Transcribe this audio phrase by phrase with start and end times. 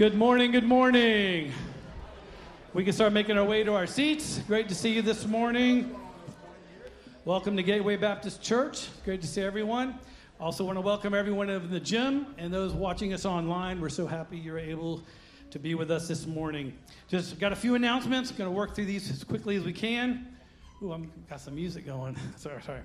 [0.00, 1.52] Good morning, good morning.
[2.72, 4.38] We can start making our way to our seats.
[4.46, 5.94] Great to see you this morning.
[7.26, 8.88] Welcome to Gateway Baptist Church.
[9.04, 9.98] Great to see everyone.
[10.40, 13.78] Also, want to welcome everyone in the gym and those watching us online.
[13.78, 15.02] We're so happy you're able
[15.50, 16.72] to be with us this morning.
[17.08, 18.32] Just got a few announcements.
[18.32, 20.34] Going to work through these as quickly as we can.
[20.82, 22.16] Ooh, I've got some music going.
[22.38, 22.80] sorry, sorry.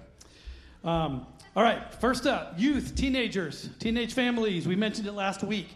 [0.84, 4.67] Um, all right, first up youth, teenagers, teenage families.
[4.67, 5.69] We mentioned it last week.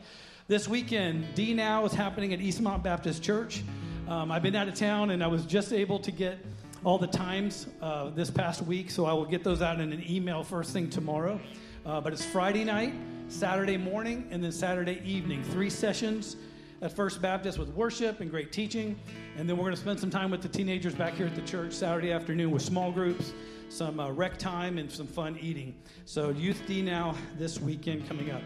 [0.49, 3.61] This weekend, D Now is happening at Eastmont Baptist Church.
[4.07, 6.39] Um, I've been out of town and I was just able to get
[6.83, 10.03] all the times uh, this past week, so I will get those out in an
[10.09, 11.39] email first thing tomorrow.
[11.85, 12.95] Uh, but it's Friday night,
[13.27, 15.43] Saturday morning, and then Saturday evening.
[15.43, 16.35] Three sessions
[16.81, 18.97] at First Baptist with worship and great teaching.
[19.37, 21.43] And then we're going to spend some time with the teenagers back here at the
[21.43, 23.33] church Saturday afternoon with small groups,
[23.69, 25.75] some uh, rec time, and some fun eating.
[26.05, 28.41] So, Youth D Now this weekend coming up.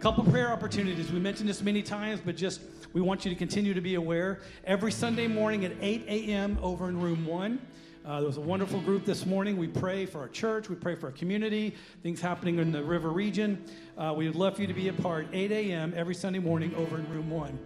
[0.00, 1.12] Couple prayer opportunities.
[1.12, 2.62] We mentioned this many times, but just
[2.94, 4.40] we want you to continue to be aware.
[4.64, 6.58] Every Sunday morning at 8 a.m.
[6.62, 7.60] over in room one.
[8.06, 9.58] Uh, there was a wonderful group this morning.
[9.58, 13.10] We pray for our church, we pray for our community, things happening in the river
[13.10, 13.62] region.
[13.98, 15.26] Uh, we would love for you to be a part.
[15.34, 15.92] 8 a.m.
[15.94, 17.58] every Sunday morning over in room one.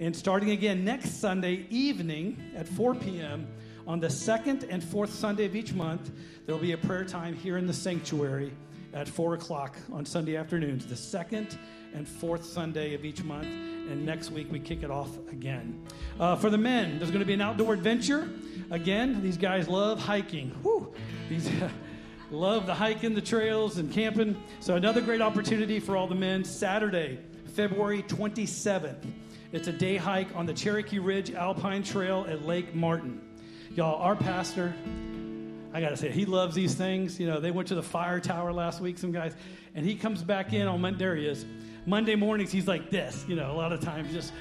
[0.00, 3.46] And starting again next Sunday evening at 4 p.m.,
[3.86, 6.10] on the second and fourth Sunday of each month,
[6.46, 8.52] there will be a prayer time here in the sanctuary
[8.96, 10.86] at 4 o'clock on Sunday afternoons.
[10.86, 11.58] The second
[11.94, 13.46] and fourth Sunday of each month.
[13.46, 15.86] And next week we kick it off again.
[16.18, 18.28] Uh, for the men, there's going to be an outdoor adventure.
[18.70, 20.50] Again, these guys love hiking.
[20.62, 20.92] Whew.
[21.28, 21.50] These
[22.30, 24.42] love the hiking, the trails, and camping.
[24.60, 26.42] So another great opportunity for all the men.
[26.42, 27.18] Saturday,
[27.54, 29.04] February 27th.
[29.52, 33.20] It's a day hike on the Cherokee Ridge Alpine Trail at Lake Martin.
[33.74, 34.74] Y'all, our pastor,
[35.76, 37.20] I got to say, he loves these things.
[37.20, 39.34] You know, they went to the fire tower last week, some guys,
[39.74, 40.98] and he comes back in on Monday.
[40.98, 41.44] There he is
[41.84, 44.32] Monday mornings, he's like this, you know, a lot of times just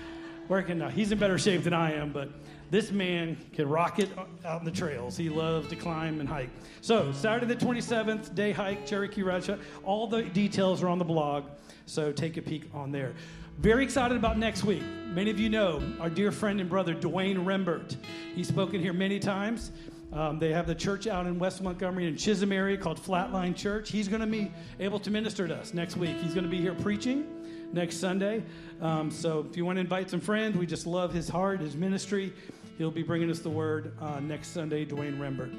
[0.47, 0.77] working.
[0.77, 2.29] Now, he's in better shape than I am, but
[2.71, 4.09] this man can rock it
[4.45, 5.17] out in the trails.
[5.17, 6.49] He loves to climb and hike.
[6.79, 9.49] So, Saturday the 27th, day hike, Cherokee Ridge.
[9.83, 11.43] All the details are on the blog,
[11.85, 13.13] so take a peek on there.
[13.59, 14.83] Very excited about next week.
[15.07, 17.97] Many of you know our dear friend and brother, Dwayne Rembert.
[18.35, 19.71] He's spoken here many times.
[20.15, 23.91] Um, they have the church out in West Montgomery and Chisholm area called Flatline Church.
[23.91, 26.15] He's going to be able to minister to us next week.
[26.21, 27.25] He's going to be here preaching
[27.73, 28.41] next Sunday.
[28.81, 31.75] Um, so if you want to invite some friends, we just love his heart, his
[31.75, 32.33] ministry.
[32.77, 35.53] He'll be bringing us the word uh, next Sunday, Dwayne Rembert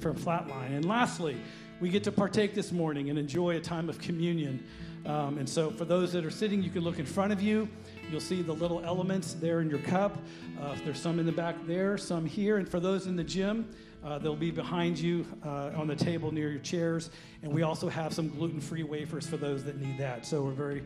[0.00, 0.74] from Flatline.
[0.74, 1.36] And lastly,
[1.78, 4.64] we get to partake this morning and enjoy a time of communion.
[5.04, 7.68] Um, and so, for those that are sitting, you can look in front of you.
[8.12, 10.18] You'll see the little elements there in your cup.
[10.60, 12.58] Uh, there's some in the back there, some here.
[12.58, 16.30] And for those in the gym, uh, they'll be behind you uh, on the table
[16.30, 17.08] near your chairs.
[17.42, 20.26] And we also have some gluten free wafers for those that need that.
[20.26, 20.82] So, we're very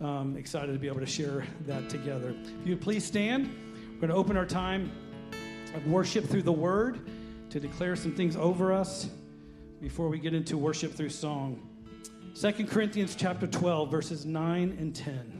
[0.00, 2.34] um, excited to be able to share that together.
[2.62, 3.54] If you please stand,
[3.92, 4.90] we're going to open our time
[5.74, 6.98] of worship through the Word
[7.50, 9.10] to declare some things over us
[9.82, 11.60] before we get into worship through song.
[12.40, 15.39] 2 Corinthians chapter 12 verses 9 and 10.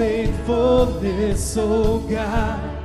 [0.00, 2.76] Faithfulness, oh God.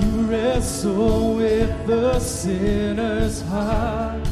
[0.00, 4.26] You wrestle with the sinner's heart.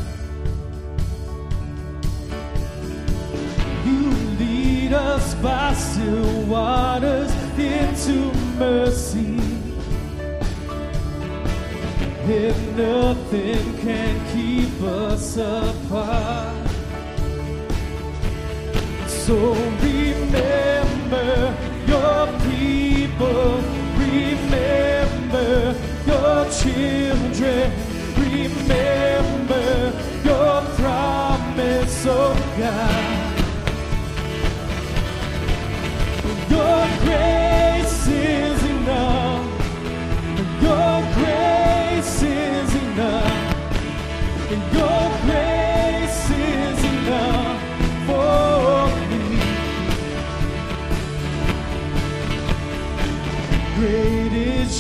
[3.85, 9.39] You lead us by still waters into mercy.
[12.29, 16.66] And nothing can keep us apart.
[19.27, 21.57] So remember
[21.89, 23.61] your people,
[23.99, 25.75] remember
[26.07, 27.73] your children,
[28.17, 29.93] remember
[30.25, 33.35] your promise, oh God.
[36.49, 37.56] Your grace.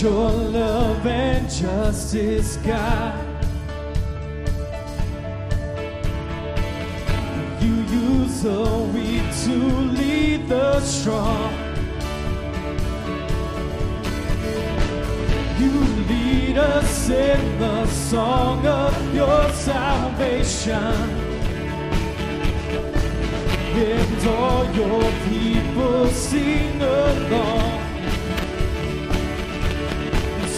[0.03, 3.15] your love and justice, God.
[7.63, 9.57] You use the weak to
[9.97, 11.53] lead the strong.
[15.59, 15.73] You
[16.11, 20.75] lead us in the song of your salvation.
[23.79, 27.86] And all your people sing along.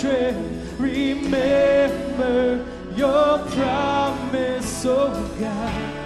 [0.00, 0.34] trip.
[0.78, 2.64] Remember
[2.96, 6.00] your promise, oh God.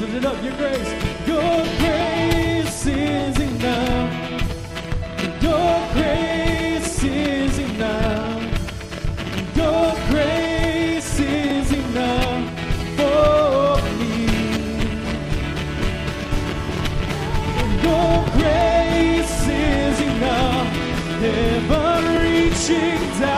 [0.00, 0.92] Lift it up, your grace.
[1.26, 4.23] Your grace is enough.
[22.64, 22.74] 心
[23.20, 23.33] 在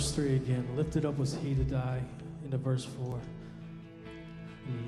[0.00, 0.66] verse 3 again.
[0.76, 2.00] Lifted up was he to die
[2.42, 3.20] into verse 4.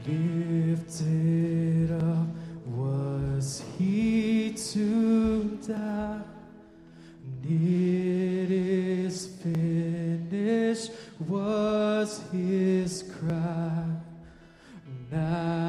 [0.07, 2.29] Lifted up
[2.65, 6.23] was he to die.
[7.45, 10.93] It is finished
[11.29, 13.85] was his cry.
[15.11, 15.62] Now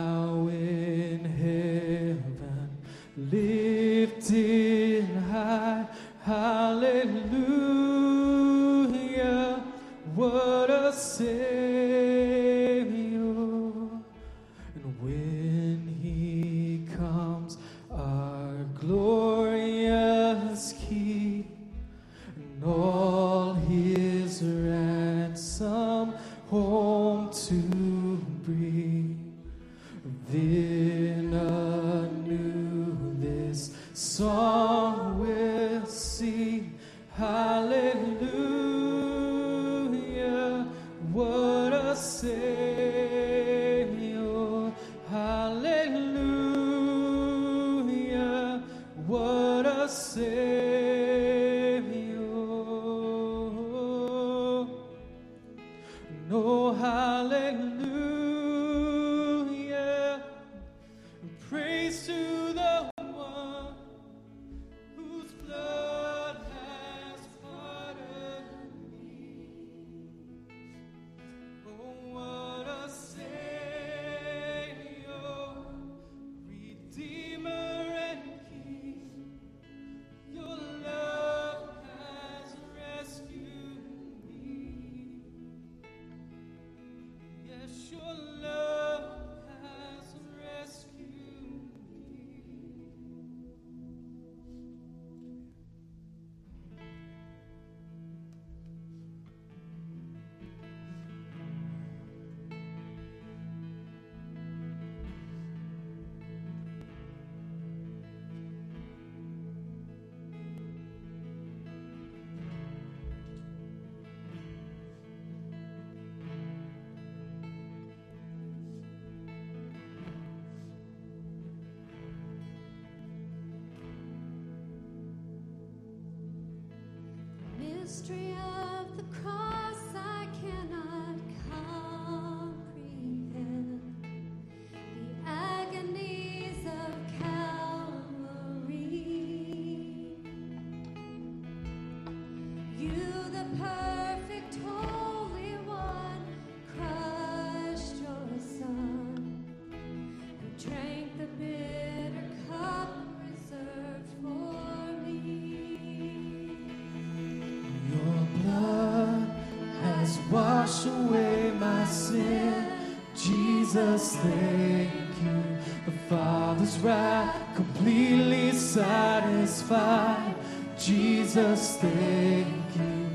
[163.74, 164.92] Jesus, thank
[165.24, 165.44] you.
[165.88, 170.36] The Father's wrath completely satisfied.
[170.78, 173.10] Jesus, thank you.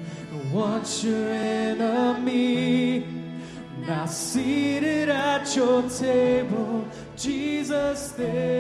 [0.53, 3.07] Once your enemy,
[3.87, 6.89] now seated at your table.
[7.17, 8.58] Jesus, thank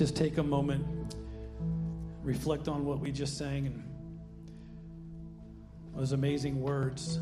[0.00, 1.14] just take a moment,
[2.22, 3.84] reflect on what we just sang and
[5.94, 7.16] those amazing words.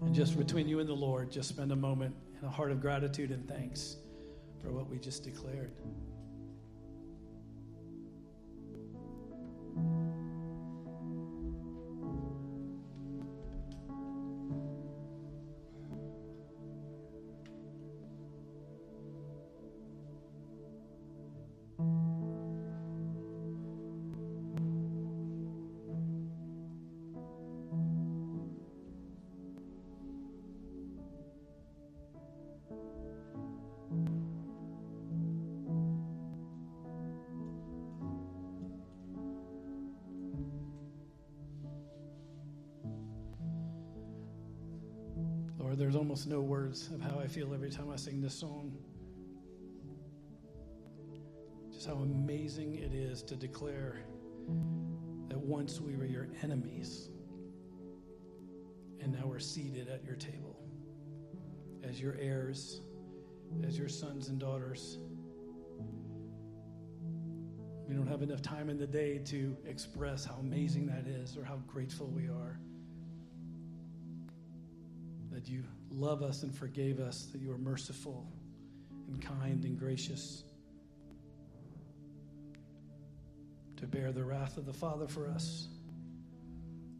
[0.00, 2.80] And just between you and the Lord, just spend a moment in a heart of
[2.80, 3.96] gratitude and thanks
[4.62, 5.72] for what we just declared.
[45.76, 48.72] There's almost no words of how I feel every time I sing this song.
[51.86, 53.98] How amazing it is to declare
[55.28, 57.10] that once we were your enemies,
[59.00, 60.58] and now we're seated at your table
[61.82, 62.80] as your heirs,
[63.66, 64.96] as your sons and daughters.
[67.86, 71.44] We don't have enough time in the day to express how amazing that is or
[71.44, 72.58] how grateful we are.
[75.32, 78.26] That you love us and forgave us, that you are merciful
[79.06, 80.44] and kind and gracious.
[83.84, 85.68] To bear the wrath of the Father for us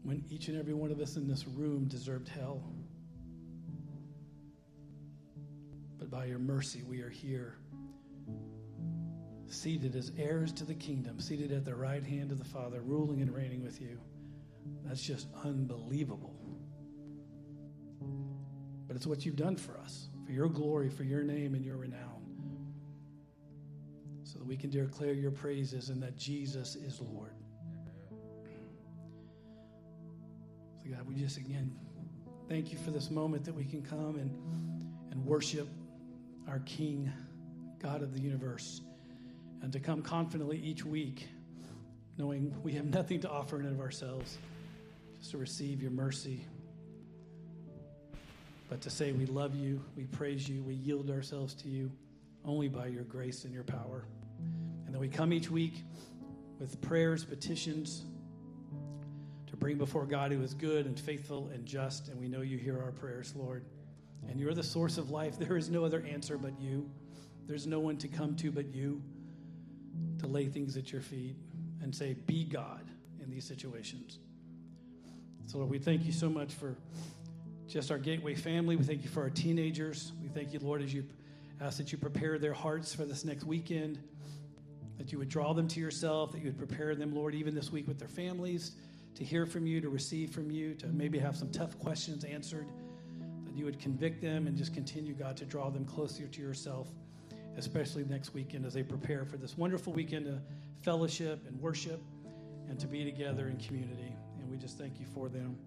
[0.03, 2.63] when each and every one of us in this room deserved hell.
[5.97, 7.57] But by your mercy, we are here
[9.47, 13.23] seated as heirs to the kingdom, seated at the right hand of the Father, ruling
[13.23, 13.99] and reigning with you.
[14.83, 16.35] That's just unbelievable.
[18.87, 21.77] But it's what you've done for us, for your glory, for your name and your
[21.77, 22.14] renown.
[24.45, 27.33] That we can declare your praises and that Jesus is Lord.
[30.83, 31.75] So, God, we just again
[32.47, 34.29] thank you for this moment that we can come and,
[35.09, 35.67] and worship
[36.47, 37.11] our King,
[37.81, 38.81] God of the universe
[39.63, 41.27] and to come confidently each week,
[42.19, 44.37] knowing we have nothing to offer in and of ourselves,
[45.17, 46.45] just to receive your mercy.
[48.69, 51.91] But to say we love you, we praise you, we yield ourselves to you
[52.43, 54.05] only by your grace and your power.
[54.95, 55.83] That we come each week
[56.57, 58.05] with prayers, petitions
[59.47, 62.07] to bring before God who is good and faithful and just.
[62.07, 63.65] And we know you hear our prayers, Lord.
[64.29, 65.37] And you're the source of life.
[65.37, 66.89] There is no other answer but you.
[67.45, 69.01] There's no one to come to but you
[70.19, 71.35] to lay things at your feet
[71.81, 72.89] and say, Be God
[73.21, 74.19] in these situations.
[75.45, 76.77] So, Lord, we thank you so much for
[77.67, 78.77] just our Gateway family.
[78.77, 80.13] We thank you for our teenagers.
[80.21, 81.03] We thank you, Lord, as you
[81.59, 83.99] ask that you prepare their hearts for this next weekend,
[84.97, 87.71] that you would draw them to yourself, that you would prepare them, Lord, even this
[87.71, 88.71] week with their families
[89.15, 92.67] to hear from you, to receive from you, to maybe have some tough questions answered,
[93.45, 96.89] that you would convict them and just continue, God, to draw them closer to yourself
[97.57, 100.39] especially next weekend as they prepare for this wonderful weekend of
[100.81, 102.01] fellowship and worship
[102.69, 104.13] and to be together in community.
[104.39, 105.57] And we just thank you for them.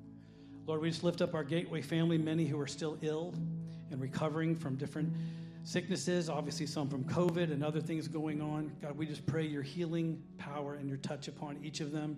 [0.67, 3.35] Lord, we just lift up our Gateway family, many who are still ill
[3.91, 5.13] and recovering from different
[5.69, 8.73] sicknesses, obviously some from COVID and other things going on.
[8.81, 12.17] God, we just pray your healing power and your touch upon each of them.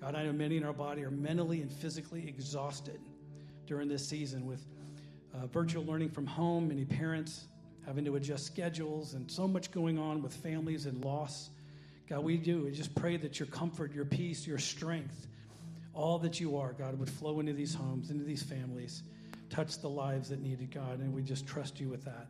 [0.00, 3.00] God, I know many in our body are mentally and physically exhausted
[3.66, 4.64] during this season with
[5.34, 7.48] uh, virtual learning from home, many parents
[7.84, 11.50] having to adjust schedules, and so much going on with families and loss.
[12.08, 12.66] God, we do.
[12.66, 15.26] We just pray that your comfort, your peace, your strength,
[15.92, 19.02] all that you are, God, would flow into these homes, into these families,
[19.50, 22.28] touch the lives that needed, God, and we just trust you with that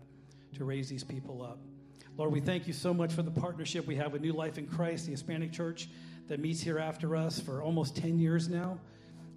[0.56, 1.58] to raise these people up.
[2.16, 4.66] Lord, we thank you so much for the partnership we have with New Life in
[4.66, 5.88] Christ, the Hispanic church
[6.28, 8.78] that meets here after us for almost 10 years now.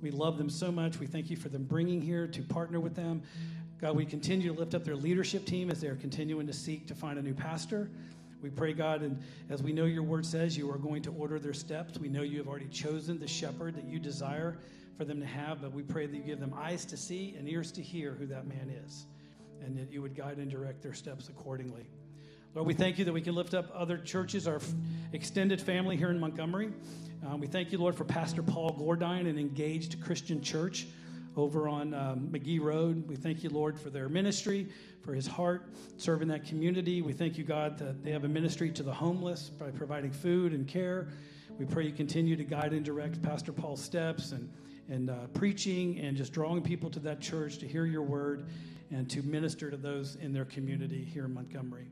[0.01, 0.99] We love them so much.
[0.99, 3.21] We thank you for them bringing here to partner with them.
[3.81, 6.87] God, we continue to lift up their leadership team as they are continuing to seek
[6.87, 7.89] to find a new pastor.
[8.41, 11.39] We pray, God, and as we know your word says, you are going to order
[11.39, 11.97] their steps.
[11.97, 14.57] We know you have already chosen the shepherd that you desire
[14.97, 17.47] for them to have, but we pray that you give them eyes to see and
[17.47, 19.05] ears to hear who that man is,
[19.63, 21.87] and that you would guide and direct their steps accordingly.
[22.55, 24.59] Lord, we thank you that we can lift up other churches, our
[25.13, 26.71] extended family here in Montgomery.
[27.25, 30.87] Um, we thank you, Lord, for Pastor Paul Gordine, an engaged Christian church
[31.37, 33.07] over on um, McGehee Road.
[33.07, 34.67] We thank you, Lord, for their ministry,
[35.01, 37.01] for his heart serving that community.
[37.01, 40.53] We thank you, God, that they have a ministry to the homeless by providing food
[40.53, 41.07] and care.
[41.59, 44.51] We pray you continue to guide and direct Pastor Paul's steps and,
[44.89, 48.47] and uh, preaching and just drawing people to that church to hear your word
[48.91, 51.87] and to minister to those in their community here in Montgomery.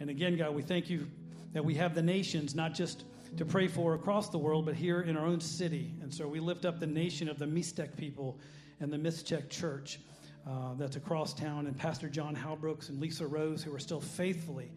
[0.00, 1.06] And again, God, we thank you
[1.52, 3.04] that we have the nations not just
[3.36, 5.92] to pray for across the world, but here in our own city.
[6.02, 8.38] And so we lift up the nation of the Mixtec people
[8.80, 10.00] and the Mixtec Church
[10.46, 14.70] uh, that's across town, and Pastor John Halbrooks and Lisa Rose, who are still faithfully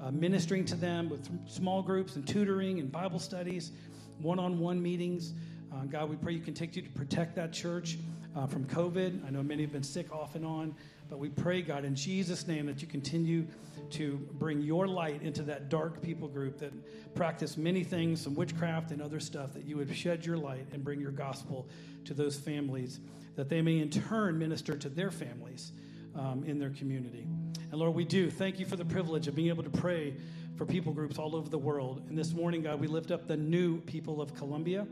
[0.00, 3.72] uh, ministering to them with small groups and tutoring and Bible studies,
[4.18, 5.34] one on one meetings.
[5.72, 7.98] Uh, God, we pray you continue to protect that church
[8.34, 9.26] uh, from COVID.
[9.26, 10.74] I know many have been sick off and on,
[11.10, 13.46] but we pray, God, in Jesus' name, that you continue
[13.90, 16.72] to bring your light into that dark people group that
[17.14, 20.84] practice many things, some witchcraft and other stuff, that you would shed your light and
[20.84, 21.68] bring your gospel
[22.04, 23.00] to those families
[23.36, 25.72] that they may in turn minister to their families
[26.14, 27.26] um, in their community.
[27.70, 30.14] And Lord, we do thank you for the privilege of being able to pray
[30.56, 32.02] for people groups all over the world.
[32.08, 34.86] And this morning, God, we lift up the new people of Colombia.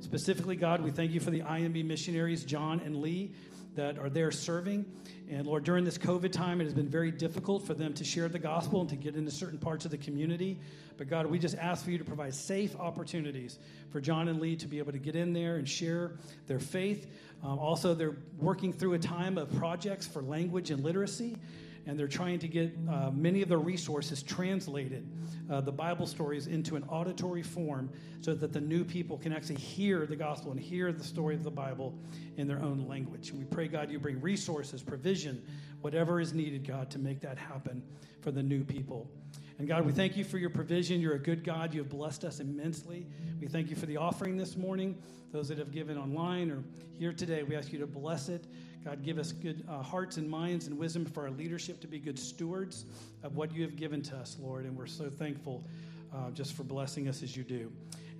[0.00, 3.32] Specifically, God, we thank you for the IMB missionaries, John and Lee.
[3.74, 4.84] That are there serving.
[5.30, 8.28] And Lord, during this COVID time, it has been very difficult for them to share
[8.28, 10.58] the gospel and to get into certain parts of the community.
[10.98, 13.58] But God, we just ask for you to provide safe opportunities
[13.90, 16.12] for John and Lee to be able to get in there and share
[16.46, 17.06] their faith.
[17.42, 21.36] Um, also, they're working through a time of projects for language and literacy
[21.86, 25.06] and they're trying to get uh, many of the resources translated,
[25.50, 29.56] uh, the Bible stories, into an auditory form so that the new people can actually
[29.56, 31.94] hear the gospel and hear the story of the Bible
[32.36, 33.30] in their own language.
[33.30, 35.42] And we pray, God, you bring resources, provision,
[35.80, 37.82] whatever is needed, God, to make that happen
[38.20, 39.10] for the new people.
[39.58, 41.00] And God, we thank you for your provision.
[41.00, 41.74] You're a good God.
[41.74, 43.06] You have blessed us immensely.
[43.40, 44.96] We thank you for the offering this morning.
[45.32, 46.62] Those that have given online or
[46.98, 48.46] here today, we ask you to bless it.
[48.84, 52.00] God, give us good uh, hearts and minds and wisdom for our leadership to be
[52.00, 52.84] good stewards
[53.22, 54.64] of what you have given to us, Lord.
[54.64, 55.64] And we're so thankful
[56.12, 57.70] uh, just for blessing us as you do.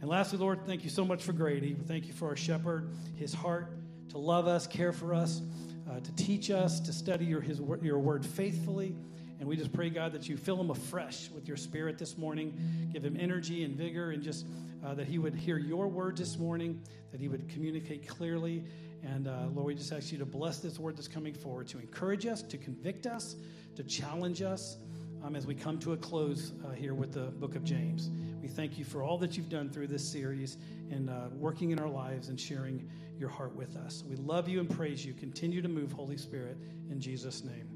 [0.00, 1.74] And lastly, Lord, thank you so much for Grady.
[1.88, 3.72] Thank you for our shepherd, his heart
[4.10, 5.42] to love us, care for us,
[5.90, 8.94] uh, to teach us, to study your, his, your word faithfully.
[9.40, 12.88] And we just pray, God, that you fill him afresh with your spirit this morning.
[12.92, 14.46] Give him energy and vigor, and just
[14.84, 18.64] uh, that he would hear your words this morning, that he would communicate clearly,
[19.02, 21.78] and uh, Lord, we just ask you to bless this word that's coming forward, to
[21.78, 23.36] encourage us, to convict us,
[23.76, 24.76] to challenge us
[25.24, 28.10] um, as we come to a close uh, here with the book of James.
[28.40, 30.56] We thank you for all that you've done through this series
[30.90, 32.88] and uh, working in our lives and sharing
[33.18, 34.02] your heart with us.
[34.08, 35.14] We love you and praise you.
[35.14, 36.56] Continue to move, Holy Spirit,
[36.90, 37.68] in Jesus' name.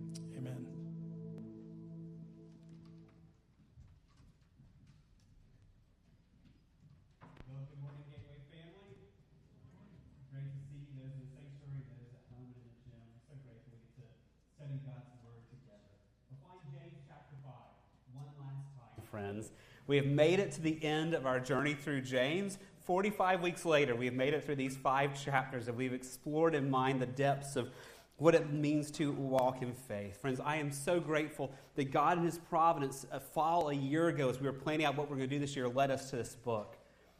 [19.86, 22.58] We have made it to the end of our journey through James.
[22.84, 26.68] 45 weeks later, we have made it through these five chapters and we've explored in
[26.68, 27.70] mind the depths of
[28.16, 30.20] what it means to walk in faith.
[30.20, 34.28] Friends, I am so grateful that God in His providence, a fall a year ago,
[34.28, 36.16] as we were planning out what we're going to do this year, led us to
[36.16, 36.78] this book.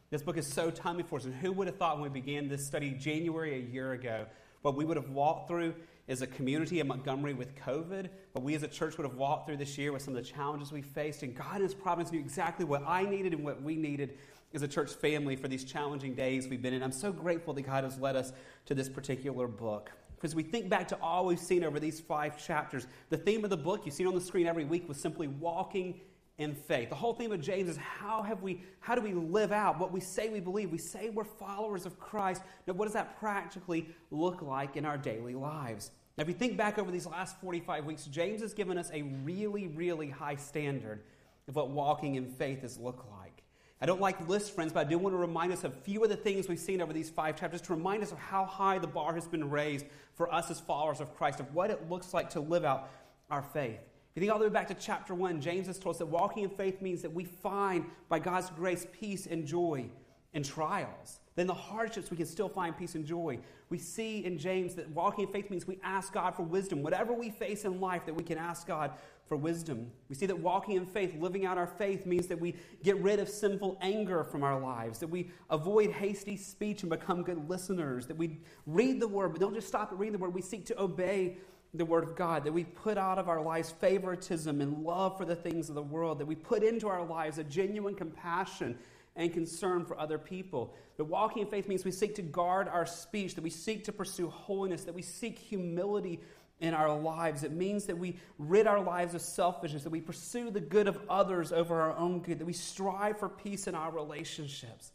[0.09, 1.25] This book is so timely for us.
[1.25, 4.25] And who would have thought when we began this study January a year ago,
[4.61, 5.75] what we would have walked through
[6.07, 9.47] as a community in Montgomery with COVID, what we as a church would have walked
[9.47, 11.23] through this year with some of the challenges we faced.
[11.23, 14.17] And God in His providence knew exactly what I needed and what we needed
[14.53, 16.81] as a church family for these challenging days we've been in.
[16.81, 18.31] I'm so grateful that God has led us
[18.67, 19.91] to this particular book.
[20.15, 23.49] Because we think back to all we've seen over these five chapters, the theme of
[23.49, 25.99] the book, you see on the screen every week, was simply walking
[26.37, 26.89] in faith.
[26.89, 29.91] The whole theme of James is how have we how do we live out what
[29.91, 30.71] we say we believe?
[30.71, 32.43] We say we're followers of Christ.
[32.67, 35.91] Now what does that practically look like in our daily lives?
[36.17, 39.03] Now if you think back over these last 45 weeks, James has given us a
[39.03, 41.03] really really high standard
[41.47, 43.43] of what walking in faith has looked like.
[43.79, 46.03] I don't like lists, friends, but I do want to remind us of a few
[46.03, 48.79] of the things we've seen over these five chapters to remind us of how high
[48.79, 52.11] the bar has been raised for us as followers of Christ, of what it looks
[52.11, 52.89] like to live out
[53.29, 53.79] our faith
[54.15, 56.07] If you think all the way back to chapter 1, James has told us that
[56.07, 59.89] walking in faith means that we find, by God's grace, peace and joy
[60.33, 61.19] in trials.
[61.37, 63.37] Then the hardships, we can still find peace and joy.
[63.69, 66.81] We see in James that walking in faith means we ask God for wisdom.
[66.81, 68.93] Whatever we face in life, that we can ask God
[69.27, 69.91] for wisdom.
[70.09, 73.19] We see that walking in faith, living out our faith, means that we get rid
[73.19, 78.07] of sinful anger from our lives, that we avoid hasty speech and become good listeners,
[78.07, 80.33] that we read the word, but don't just stop at reading the word.
[80.33, 81.37] We seek to obey
[81.73, 85.25] the Word of God, that we put out of our lives favoritism and love for
[85.25, 88.79] the things of the world, that we put into our lives a genuine compassion
[89.17, 90.73] and concern for other people.
[90.95, 93.91] That walking in faith means we seek to guard our speech, that we seek to
[93.91, 96.21] pursue holiness, that we seek humility
[96.59, 97.43] in our lives.
[97.43, 100.99] It means that we rid our lives of selfishness, that we pursue the good of
[101.09, 104.91] others over our own good, that we strive for peace in our relationships.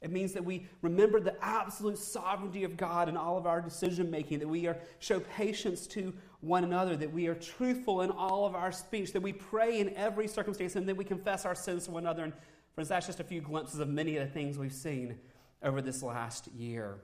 [0.00, 4.10] It means that we remember the absolute sovereignty of God in all of our decision
[4.10, 8.44] making, that we are, show patience to one another, that we are truthful in all
[8.44, 11.84] of our speech, that we pray in every circumstance, and that we confess our sins
[11.84, 12.24] to one another.
[12.24, 12.32] And
[12.74, 15.18] friends, that's just a few glimpses of many of the things we've seen
[15.62, 16.98] over this last year.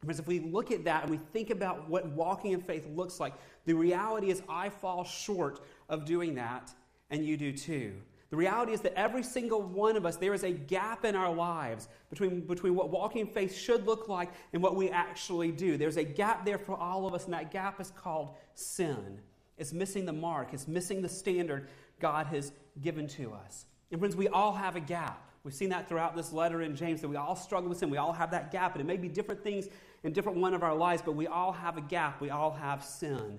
[0.00, 3.18] Because if we look at that and we think about what walking in faith looks
[3.18, 3.32] like,
[3.64, 6.72] the reality is I fall short of doing that,
[7.10, 7.94] and you do too.
[8.30, 11.32] The reality is that every single one of us, there is a gap in our
[11.32, 15.76] lives between, between what walking in faith should look like and what we actually do.
[15.76, 19.20] There's a gap there for all of us, and that gap is called sin.
[19.58, 21.68] It's missing the mark, it's missing the standard
[22.00, 23.64] God has given to us.
[23.90, 25.22] And friends, we all have a gap.
[25.44, 27.88] We've seen that throughout this letter in James that we all struggle with sin.
[27.88, 29.68] We all have that gap, and it may be different things
[30.02, 32.20] in different one of our lives, but we all have a gap.
[32.20, 33.38] We all have sin.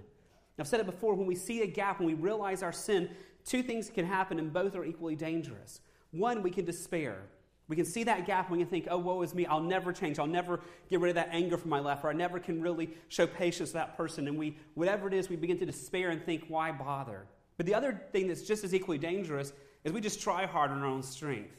[0.59, 3.09] I've said it before when we see a gap, when we realize our sin,
[3.45, 5.81] two things can happen, and both are equally dangerous.
[6.11, 7.23] One, we can despair.
[7.67, 9.45] We can see that gap and we can think, oh, woe is me.
[9.45, 10.19] I'll never change.
[10.19, 12.89] I'll never get rid of that anger from my life, or I never can really
[13.09, 14.27] show patience to that person.
[14.27, 17.27] And we, whatever it is, we begin to despair and think, why bother?
[17.57, 19.51] But the other thing that's just as equally dangerous
[19.87, 21.55] is we just try hard on our own strength.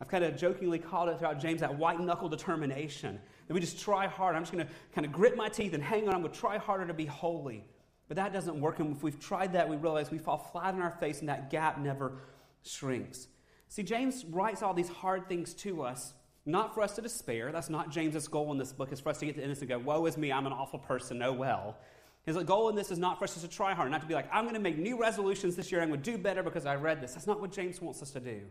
[0.00, 3.18] I've kind of jokingly called it throughout James that white knuckle determination.
[3.48, 4.36] That we just try hard.
[4.36, 6.14] I'm just going to kind of grit my teeth and hang on.
[6.14, 7.64] I'm going to try harder to be holy.
[8.06, 8.78] But that doesn't work.
[8.78, 11.50] And if we've tried that, we realize we fall flat on our face and that
[11.50, 12.18] gap never
[12.62, 13.26] shrinks.
[13.66, 16.14] See, James writes all these hard things to us,
[16.46, 17.50] not for us to despair.
[17.50, 19.58] That's not James's goal in this book, is for us to get to the end
[19.58, 21.78] and go, Woe is me, I'm an awful person, oh well.
[22.24, 24.28] His goal in this is not for us to try hard, not to be like,
[24.32, 26.76] I'm going to make new resolutions this year, I'm going to do better because I
[26.76, 27.14] read this.
[27.14, 28.42] That's not what James wants us to do.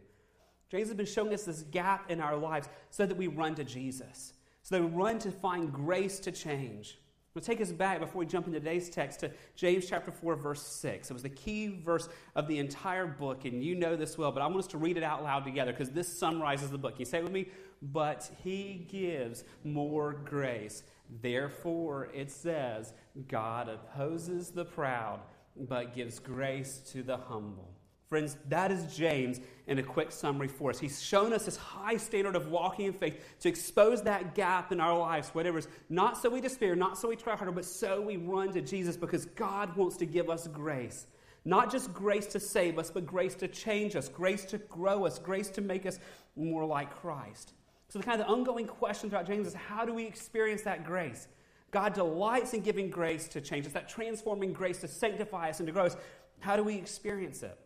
[0.69, 3.63] James has been showing us this gap in our lives so that we run to
[3.63, 6.97] Jesus, so that we run to find grace to change.
[7.33, 10.61] We'll take us back before we jump into today's text to James chapter 4, verse
[10.61, 11.09] 6.
[11.09, 14.41] It was the key verse of the entire book, and you know this well, but
[14.41, 16.93] I want us to read it out loud together because this summarizes the book.
[16.93, 17.47] Can you say it with me?
[17.81, 20.83] But he gives more grace.
[21.21, 22.93] Therefore, it says,
[23.27, 25.19] God opposes the proud,
[25.55, 27.71] but gives grace to the humble.
[28.07, 30.79] Friends, that is James in a quick summary for us.
[30.79, 34.81] He's shown us this high standard of walking in faith to expose that gap in
[34.81, 35.71] our lives, whatever it is.
[35.89, 38.97] Not so we despair, not so we try harder, but so we run to Jesus
[38.97, 41.07] because God wants to give us grace.
[41.45, 45.17] Not just grace to save us, but grace to change us, grace to grow us,
[45.17, 45.97] grace to make us
[46.35, 47.53] more like Christ.
[47.87, 50.85] So, the kind of the ongoing question throughout James is how do we experience that
[50.85, 51.29] grace?
[51.71, 55.67] God delights in giving grace to change us, that transforming grace to sanctify us and
[55.67, 55.95] to grow us.
[56.39, 57.57] How do we experience it?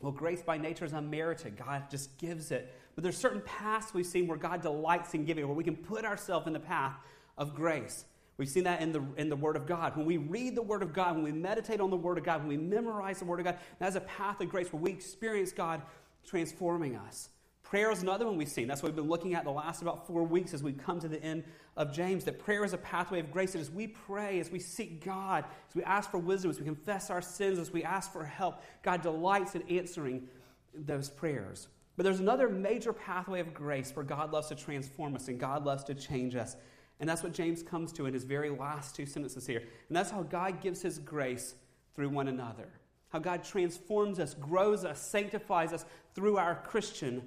[0.00, 1.56] Well, grace by nature is unmerited.
[1.56, 2.72] God just gives it.
[2.94, 6.04] But there's certain paths we've seen where God delights in giving, where we can put
[6.04, 6.94] ourselves in the path
[7.36, 8.04] of grace.
[8.36, 9.96] We've seen that in the, in the Word of God.
[9.96, 12.40] When we read the Word of God, when we meditate on the Word of God,
[12.40, 15.50] when we memorize the Word of God, that's a path of grace where we experience
[15.50, 15.82] God
[16.24, 17.30] transforming us.
[17.70, 18.66] Prayer is another one we've seen.
[18.66, 21.08] That's what we've been looking at the last about four weeks as we come to
[21.08, 21.44] the end
[21.76, 22.24] of James.
[22.24, 23.52] That prayer is a pathway of grace.
[23.52, 26.64] That as we pray, as we seek God, as we ask for wisdom, as we
[26.64, 30.28] confess our sins, as we ask for help, God delights in answering
[30.74, 31.68] those prayers.
[31.98, 35.66] But there's another major pathway of grace where God loves to transform us and God
[35.66, 36.56] loves to change us.
[37.00, 39.62] And that's what James comes to in his very last two sentences here.
[39.88, 41.54] And that's how God gives his grace
[41.94, 42.70] through one another.
[43.10, 47.22] How God transforms us, grows us, sanctifies us through our Christian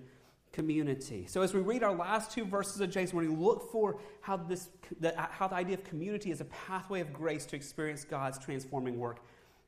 [0.52, 1.26] community.
[1.28, 4.70] So as we read our last two verses of James, we look for how this,
[4.99, 8.99] the, how the idea of community is a pathway of grace to experience God's transforming
[8.99, 9.20] work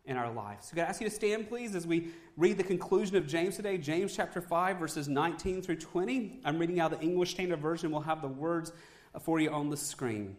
[0.06, 0.72] in our lives.
[0.76, 3.78] So, I ask you to stand, please, as we read the conclusion of James today,
[3.78, 6.42] James chapter 5, verses 19 through 20.
[6.44, 7.90] I'm reading out the English Standard Version.
[7.90, 8.74] We'll have the words
[9.22, 10.36] for you on the screen.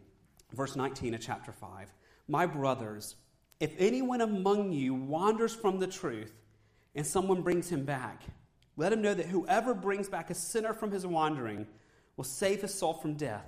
[0.53, 1.93] Verse 19 of chapter 5.
[2.29, 3.17] My brothers,
[3.61, 6.33] if anyone among you wanders from the truth
[6.95, 8.23] and someone brings him back,
[8.77, 11.67] let him know that whoever brings back a sinner from his wandering
[12.17, 13.47] will save his soul from death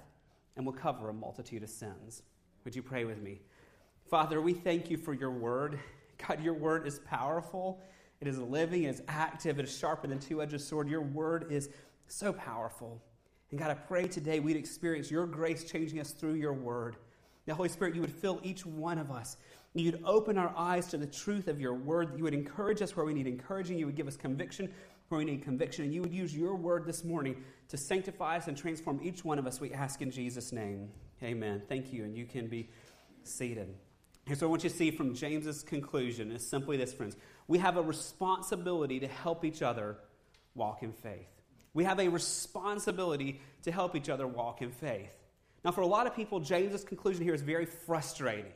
[0.57, 2.23] and will cover a multitude of sins.
[2.65, 3.41] Would you pray with me?
[4.11, 5.79] Father, we thank you for your word.
[6.27, 7.81] God, your word is powerful.
[8.21, 10.89] It is living, it is active, it is sharper than two-edged sword.
[10.89, 11.69] Your word is
[12.07, 13.03] so powerful.
[13.51, 16.97] And God, I pray today we'd experience your grace changing us through your word.
[17.47, 19.37] Now, Holy Spirit, you would fill each one of us.
[19.75, 22.17] You'd open our eyes to the truth of your word.
[22.17, 23.79] You would encourage us where we need encouraging.
[23.79, 24.73] You would give us conviction
[25.11, 25.85] we need conviction.
[25.85, 29.39] And you would use your word this morning to sanctify us and transform each one
[29.39, 30.89] of us, we ask in Jesus' name.
[31.23, 31.63] Amen.
[31.69, 32.05] Thank you.
[32.05, 32.71] And you can be
[33.23, 33.75] seated.
[34.27, 37.17] Here's what I want you to see from James's conclusion is simply this, friends.
[37.47, 39.99] We have a responsibility to help each other
[40.55, 41.29] walk in faith.
[41.75, 45.11] We have a responsibility to help each other walk in faith.
[45.65, 48.53] Now, for a lot of people, James's conclusion here is very frustrating.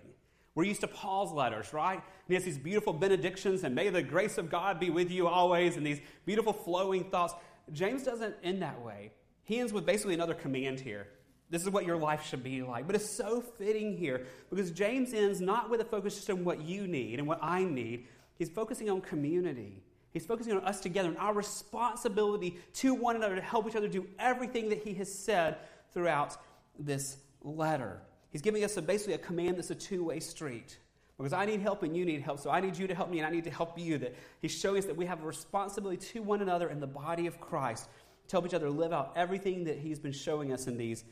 [0.61, 1.95] We're used to Paul's letters, right?
[1.95, 5.27] And he has these beautiful benedictions, and may the grace of God be with you
[5.27, 7.33] always, and these beautiful flowing thoughts.
[7.73, 9.11] James doesn't end that way.
[9.45, 11.09] He ends with basically another command here.
[11.49, 12.87] This is what your life should be like.
[12.87, 16.61] But it's so fitting here because James ends not with a focus just on what
[16.61, 18.07] you need and what I need.
[18.37, 19.83] He's focusing on community.
[20.13, 23.89] He's focusing on us together and our responsibility to one another to help each other
[23.89, 25.57] do everything that he has said
[25.95, 26.37] throughout
[26.79, 28.03] this letter.
[28.31, 30.79] He's giving us a, basically a command that's a two way street.
[31.17, 32.41] Because I need help and you need help.
[32.41, 33.99] So I need you to help me and I need to help you.
[33.99, 37.27] That he's showing us that we have a responsibility to one another in the body
[37.27, 37.89] of Christ
[38.29, 41.05] to help each other live out everything that he's been showing us in these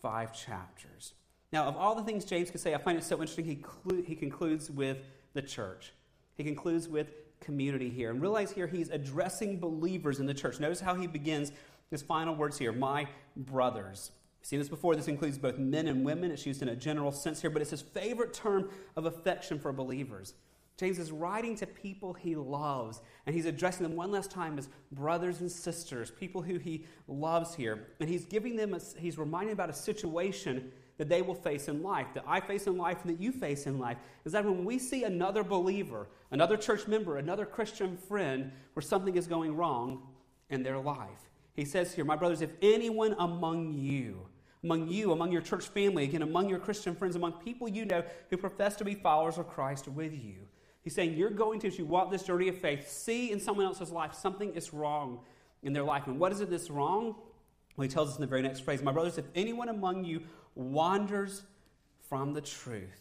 [0.00, 1.14] five chapters.
[1.52, 3.44] Now, of all the things James could say, I find it so interesting.
[3.44, 4.98] He, clu- he concludes with
[5.34, 5.92] the church.
[6.36, 8.10] He concludes with community here.
[8.10, 10.58] And realize here he's addressing believers in the church.
[10.58, 11.52] Notice how he begins
[11.90, 13.06] his final words here my
[13.36, 14.10] brothers.
[14.42, 14.96] We've seen this before.
[14.96, 16.32] This includes both men and women.
[16.32, 19.72] It's used in a general sense here, but it's his favorite term of affection for
[19.72, 20.34] believers.
[20.76, 24.68] James is writing to people he loves, and he's addressing them one last time as
[24.90, 27.86] brothers and sisters, people who he loves here.
[28.00, 31.80] And he's giving them, a, he's reminding about a situation that they will face in
[31.80, 33.98] life, that I face in life, and that you face in life.
[34.24, 39.14] Is that when we see another believer, another church member, another Christian friend, where something
[39.14, 40.02] is going wrong
[40.50, 41.30] in their life.
[41.54, 44.26] He says here, My brothers, if anyone among you,
[44.64, 48.04] among you, among your church family, again, among your Christian friends, among people you know
[48.30, 50.46] who profess to be followers of Christ with you,
[50.82, 53.66] He's saying you're going to, as you walk this journey of faith, see in someone
[53.66, 55.20] else's life something is wrong
[55.62, 56.08] in their life.
[56.08, 57.14] And what is it that's wrong?
[57.76, 60.22] Well, he tells us in the very next phrase My brothers, if anyone among you
[60.54, 61.44] wanders
[62.08, 63.00] from the truth.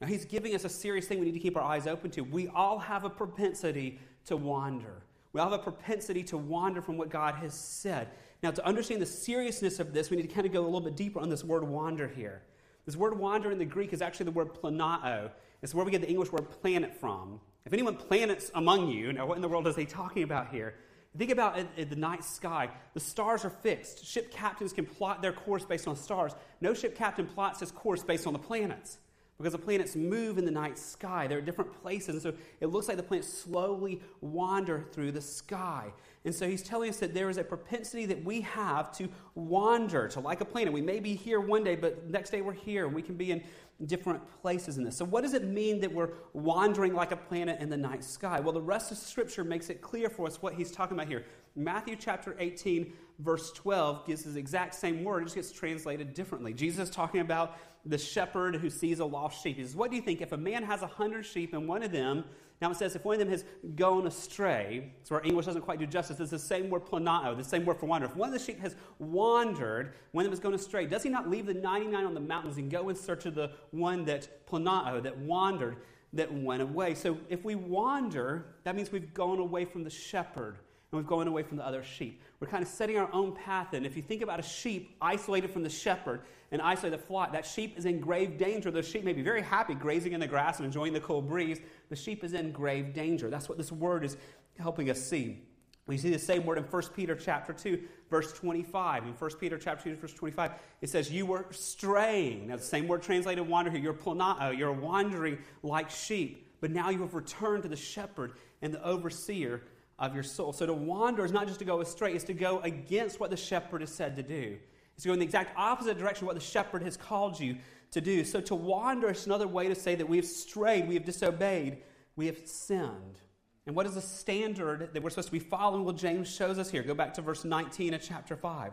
[0.00, 2.22] Now, he's giving us a serious thing we need to keep our eyes open to.
[2.22, 5.02] We all have a propensity to wander.
[5.32, 8.08] We all have a propensity to wander from what God has said.
[8.42, 10.80] Now, to understand the seriousness of this, we need to kind of go a little
[10.80, 12.42] bit deeper on this word wander here.
[12.86, 15.30] This word wander in the Greek is actually the word planao.
[15.62, 17.40] It's where we get the English word planet from.
[17.66, 20.74] If anyone planets among you, now what in the world is he talking about here?
[21.18, 22.70] Think about it, it, the night sky.
[22.94, 24.06] The stars are fixed.
[24.06, 26.32] Ship captains can plot their course based on stars.
[26.60, 28.98] No ship captain plots his course based on the planets
[29.40, 31.26] because the planets move in the night sky.
[31.26, 35.20] There are different places, and so it looks like the planets slowly wander through the
[35.22, 35.92] sky.
[36.26, 40.08] And so he's telling us that there is a propensity that we have to wander,
[40.08, 40.74] to like a planet.
[40.74, 43.30] We may be here one day, but next day we're here, and we can be
[43.30, 43.42] in
[43.86, 44.98] different places in this.
[44.98, 48.40] So, what does it mean that we're wandering like a planet in the night sky?
[48.40, 51.24] Well, the rest of Scripture makes it clear for us what he's talking about here.
[51.56, 56.52] Matthew chapter 18, verse 12, gives the exact same word, it just gets translated differently.
[56.52, 59.56] Jesus is talking about the shepherd who sees a lost sheep.
[59.56, 60.20] He says, What do you think?
[60.20, 62.24] If a man has a hundred sheep and one of them,
[62.60, 63.44] now it says, if one of them has
[63.74, 67.42] gone astray, so our English doesn't quite do justice, it's the same word planao, the
[67.42, 68.06] same word for wander.
[68.06, 71.08] If one of the sheep has wandered, one of them has gone astray, does he
[71.08, 74.46] not leave the 99 on the mountains and go in search of the one that
[74.46, 75.78] planao, that wandered,
[76.12, 76.94] that went away?
[76.94, 80.58] So if we wander, that means we've gone away from the shepherd
[80.92, 82.22] and we've gone away from the other sheep.
[82.40, 83.84] We're kind of setting our own path in.
[83.84, 87.44] If you think about a sheep isolated from the shepherd and isolated the flock, that
[87.44, 88.70] sheep is in grave danger.
[88.70, 91.60] The sheep may be very happy grazing in the grass and enjoying the cool breeze.
[91.90, 93.28] The sheep is in grave danger.
[93.28, 94.16] That's what this word is
[94.58, 95.42] helping us see.
[95.86, 99.06] We see the same word in 1 Peter chapter 2, verse 25.
[99.06, 102.46] In 1 Peter chapter 2, verse 25, it says, You were straying.
[102.46, 103.80] Now, the same word translated wander here.
[103.80, 104.40] You're planao.
[104.40, 106.46] Uh, you're wandering like sheep.
[106.60, 108.32] But now you have returned to the shepherd
[108.62, 109.62] and the overseer
[110.00, 110.52] of your soul.
[110.52, 113.36] So to wander is not just to go astray, it's to go against what the
[113.36, 114.56] shepherd is said to do.
[114.94, 117.56] It's to go in the exact opposite direction of what the shepherd has called you
[117.90, 118.24] to do.
[118.24, 121.78] So to wander is another way to say that we have strayed, we have disobeyed,
[122.16, 123.20] we have sinned.
[123.66, 125.84] And what is the standard that we're supposed to be following?
[125.84, 126.82] Well, James shows us here.
[126.82, 128.72] Go back to verse 19 of chapter 5.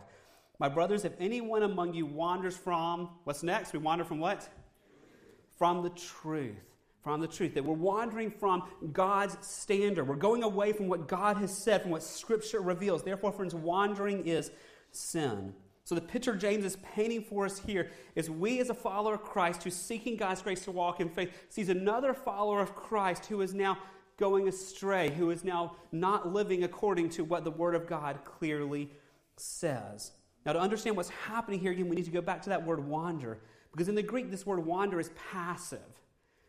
[0.58, 3.72] My brothers, if anyone among you wanders from, what's next?
[3.72, 4.48] We wander from what?
[5.58, 6.56] From the truth
[7.02, 10.06] from the truth, that we're wandering from God's standard.
[10.06, 13.02] We're going away from what God has said, from what Scripture reveals.
[13.02, 14.50] Therefore, friends, wandering is
[14.90, 15.54] sin.
[15.84, 19.22] So, the picture James is painting for us here is we, as a follower of
[19.22, 23.40] Christ who's seeking God's grace to walk in faith, sees another follower of Christ who
[23.40, 23.78] is now
[24.18, 28.90] going astray, who is now not living according to what the Word of God clearly
[29.36, 30.12] says.
[30.44, 32.84] Now, to understand what's happening here, again, we need to go back to that word
[32.84, 33.38] wander,
[33.70, 35.80] because in the Greek, this word wander is passive.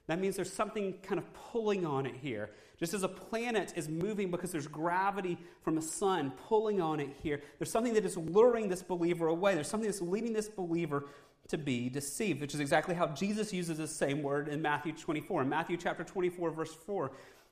[0.10, 2.50] That means there's something kind of pulling on it here.
[2.80, 7.12] Just as a planet is moving because there's gravity from a sun pulling on it
[7.22, 9.54] here, there's something that is luring this believer away.
[9.54, 11.10] There's something that's leading this believer
[11.50, 15.44] to be deceived, which is exactly how Jesus uses the same word in Matthew 24.
[15.44, 17.12] In Matthew chapter 24, verse 4,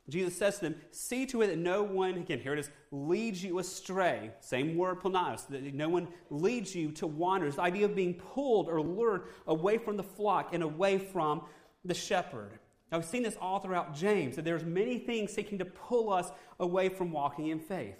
[0.09, 3.43] Jesus says to them, See to it that no one, again, here it is, leads
[3.43, 4.31] you astray.
[4.39, 7.51] Same word, planios, that no one leads you to wander.
[7.51, 11.43] The idea of being pulled or lured away from the flock and away from
[11.87, 12.51] the shepherd.
[12.91, 16.31] Now, we've seen this all throughout James, that there's many things seeking to pull us
[16.59, 17.95] away from walking in faith.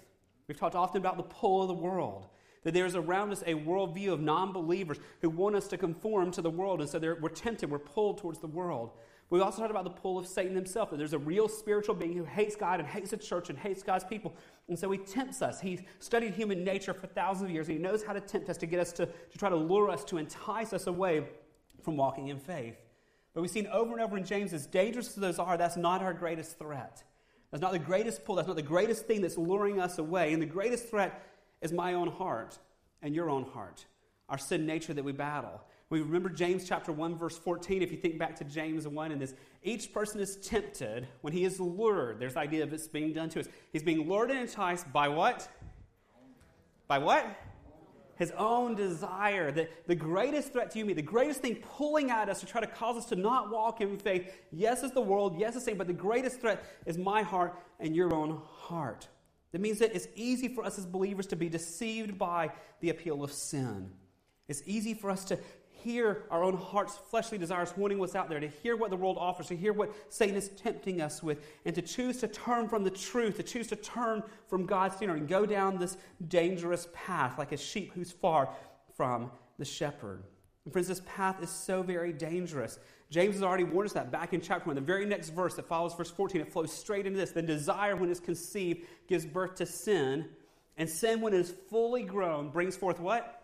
[0.46, 2.26] We've talked often about the pull of the world,
[2.64, 6.42] that there's around us a worldview of non believers who want us to conform to
[6.42, 8.92] the world, and so we're tempted, we're pulled towards the world.
[9.30, 12.14] We've also talked about the pull of Satan himself, that there's a real spiritual being
[12.14, 14.34] who hates God and hates the church and hates God's people.
[14.68, 15.60] And so he tempts us.
[15.60, 18.56] He's studied human nature for thousands of years, and he knows how to tempt us
[18.56, 21.28] to get us to, to try to lure us, to entice us away
[21.82, 22.76] from walking in faith.
[23.38, 26.02] But we've seen over and over in James, as dangerous as those are, that's not
[26.02, 27.04] our greatest threat.
[27.52, 28.34] That's not the greatest pull.
[28.34, 30.32] That's not the greatest thing that's luring us away.
[30.32, 31.22] And the greatest threat
[31.62, 32.58] is my own heart
[33.00, 33.86] and your own heart,
[34.28, 35.60] our sin nature that we battle.
[35.88, 37.80] We remember James chapter 1, verse 14.
[37.80, 41.44] If you think back to James 1 and this, each person is tempted when he
[41.44, 42.18] is lured.
[42.18, 43.48] There's the idea of this being done to us.
[43.72, 45.48] He's being lured and enticed by what?
[46.88, 47.24] By what?
[48.18, 52.28] His own desire, that the greatest threat to you me, the greatest thing pulling at
[52.28, 55.38] us to try to cause us to not walk in faith, yes, is the world,
[55.38, 59.06] yes, it's Satan, but the greatest threat is my heart and your own heart.
[59.52, 62.50] That means that it's easy for us as believers to be deceived by
[62.80, 63.92] the appeal of sin.
[64.48, 65.38] It's easy for us to
[65.88, 69.16] hear our own heart's fleshly desires wanting what's out there, to hear what the world
[69.18, 72.84] offers, to hear what Satan is tempting us with, and to choose to turn from
[72.84, 75.96] the truth, to choose to turn from God's standard and go down this
[76.28, 78.50] dangerous path like a sheep who's far
[78.96, 80.22] from the shepherd.
[80.64, 82.78] And friends, this path is so very dangerous.
[83.10, 84.74] James has already warned us that back in chapter 1.
[84.74, 87.30] The very next verse that follows verse 14, it flows straight into this.
[87.30, 90.26] Then desire, when it's conceived, gives birth to sin.
[90.76, 93.37] And sin, when it is fully grown, brings forth what?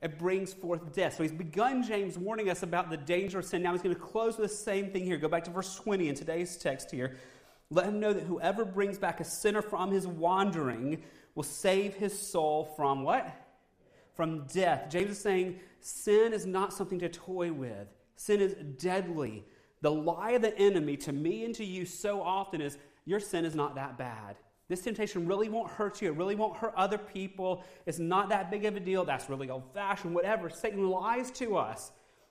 [0.00, 1.16] It brings forth death.
[1.16, 3.62] So he's begun James warning us about the danger of sin.
[3.62, 5.16] Now he's going to close with the same thing here.
[5.16, 7.16] Go back to verse 20 in today's text here.
[7.70, 11.02] Let him know that whoever brings back a sinner from his wandering
[11.34, 13.34] will save his soul from what?
[14.14, 14.88] From death.
[14.88, 19.44] James is saying sin is not something to toy with, sin is deadly.
[19.80, 23.44] The lie of the enemy to me and to you so often is your sin
[23.44, 24.36] is not that bad.
[24.68, 26.08] This temptation really won't hurt you.
[26.08, 27.64] It really won't hurt other people.
[27.86, 29.04] It's not that big of a deal.
[29.04, 30.50] That's really old fashioned, whatever.
[30.50, 31.90] Satan lies to us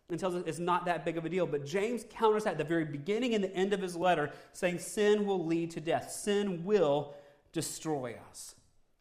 [0.10, 1.48] and tells us it's not that big of a deal.
[1.48, 4.80] But James counters that at the very beginning and the end of his letter, saying
[4.80, 7.16] sin will lead to death, sin will
[7.54, 8.54] destroy us.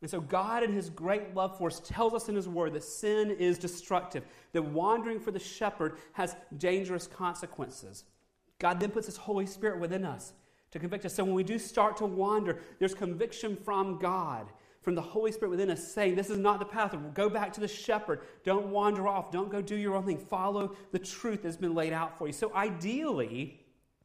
[0.02, 2.84] And so, God, in His great love for us, tells us in His Word that
[2.84, 8.04] sin is destructive, that wandering for the shepherd has dangerous consequences.
[8.58, 10.32] God then puts His Holy Spirit within us
[10.76, 11.14] to convict us.
[11.14, 14.46] So when we do start to wander, there's conviction from God,
[14.82, 16.94] from the Holy Spirit within us, saying, This is not the path.
[17.14, 18.20] Go back to the shepherd.
[18.44, 19.32] Don't wander off.
[19.32, 20.18] Don't go do your own thing.
[20.18, 22.32] Follow the truth that's been laid out for you.
[22.32, 23.60] So ideally,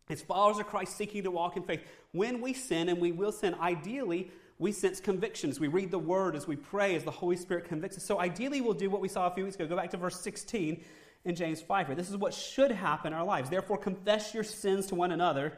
[0.10, 3.32] as followers of Christ seeking to walk in faith, when we sin, and we will
[3.32, 5.60] sin, ideally, we sense convictions.
[5.60, 8.04] We read the word as we pray, as the Holy Spirit convicts us.
[8.04, 9.68] So ideally, we'll do what we saw a few weeks ago.
[9.68, 10.84] Go back to verse 16
[11.26, 11.96] in James 5 here.
[11.96, 13.50] This is what should happen in our lives.
[13.50, 15.54] Therefore, confess your sins to one another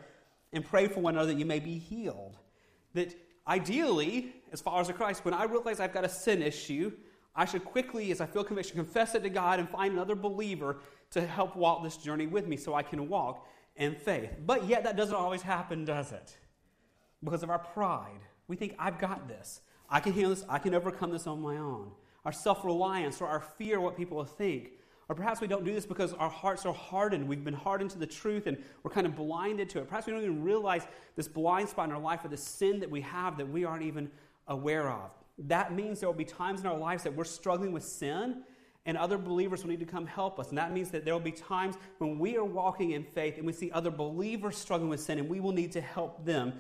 [0.54, 2.38] and pray for one another that you may be healed.
[2.94, 3.14] That
[3.48, 6.92] ideally, as followers of Christ, when I realize I've got a sin issue,
[7.36, 10.78] I should quickly, as I feel conviction, confess it to God and find another believer
[11.12, 14.30] to help walk this journey with me so I can walk in faith.
[14.46, 16.38] But yet, that doesn't always happen, does it?
[17.24, 18.22] Because of our pride.
[18.48, 19.62] We think, I've got this.
[19.90, 20.46] I can handle this.
[20.48, 21.92] I can overcome this on my own.
[22.26, 24.72] Our self reliance or our fear what people will think
[25.14, 27.28] or perhaps we don't do this because our hearts are hardened.
[27.28, 29.88] We've been hardened to the truth and we're kind of blinded to it.
[29.88, 32.90] Perhaps we don't even realize this blind spot in our life or the sin that
[32.90, 34.10] we have that we aren't even
[34.48, 35.12] aware of.
[35.38, 38.42] That means there will be times in our lives that we're struggling with sin
[38.88, 40.50] and other believers will need to come help us.
[40.50, 43.46] And that means that there will be times when we are walking in faith and
[43.46, 46.54] we see other believers struggling with sin and we will need to help them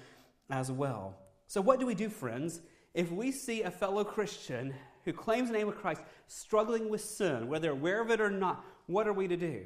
[0.51, 1.17] as well.
[1.47, 2.61] So, what do we do, friends?
[2.93, 4.75] If we see a fellow Christian
[5.05, 8.65] who claims the name of Christ struggling with sin, whether aware of it or not,
[8.87, 9.63] what are we to do?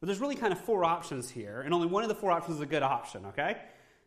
[0.00, 2.56] Well, there's really kind of four options here, and only one of the four options
[2.56, 3.58] is a good option, okay?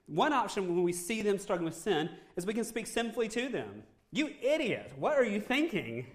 [0.06, 3.50] One option when we see them struggling with sin is we can speak sinfully to
[3.50, 3.84] them.
[4.12, 6.08] You idiot, what are you thinking?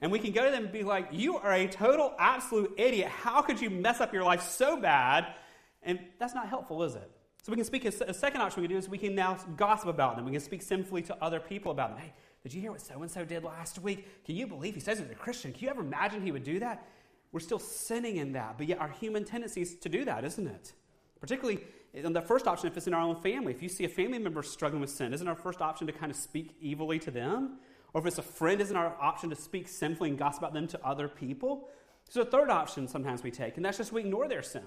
[0.00, 3.08] And we can go to them and be like, You are a total, absolute idiot.
[3.08, 5.34] How could you mess up your life so bad?
[5.82, 7.10] And that's not helpful, is it?
[7.42, 9.88] So we can speak, a, second option we can do is we can now gossip
[9.88, 10.26] about them.
[10.26, 11.98] We can speak sinfully to other people about them.
[11.98, 12.12] Hey,
[12.42, 14.24] did you hear what so and so did last week?
[14.24, 15.52] Can you believe he says he's a Christian?
[15.52, 16.86] Can you ever imagine he would do that?
[17.32, 20.46] We're still sinning in that, but yet our human tendency is to do that, isn't
[20.46, 20.72] it?
[21.20, 21.60] Particularly
[21.94, 23.52] eh, in the first option, if it's in our own family.
[23.52, 26.10] If you see a family member struggling with sin, isn't our first option to kind
[26.10, 27.58] of speak evilly to them?
[27.92, 30.68] Or if it's a friend, isn't our option to speak sinfully and gossip about them
[30.68, 31.68] to other people?
[32.08, 34.62] So, a third option sometimes we take, and that's just we ignore their sin.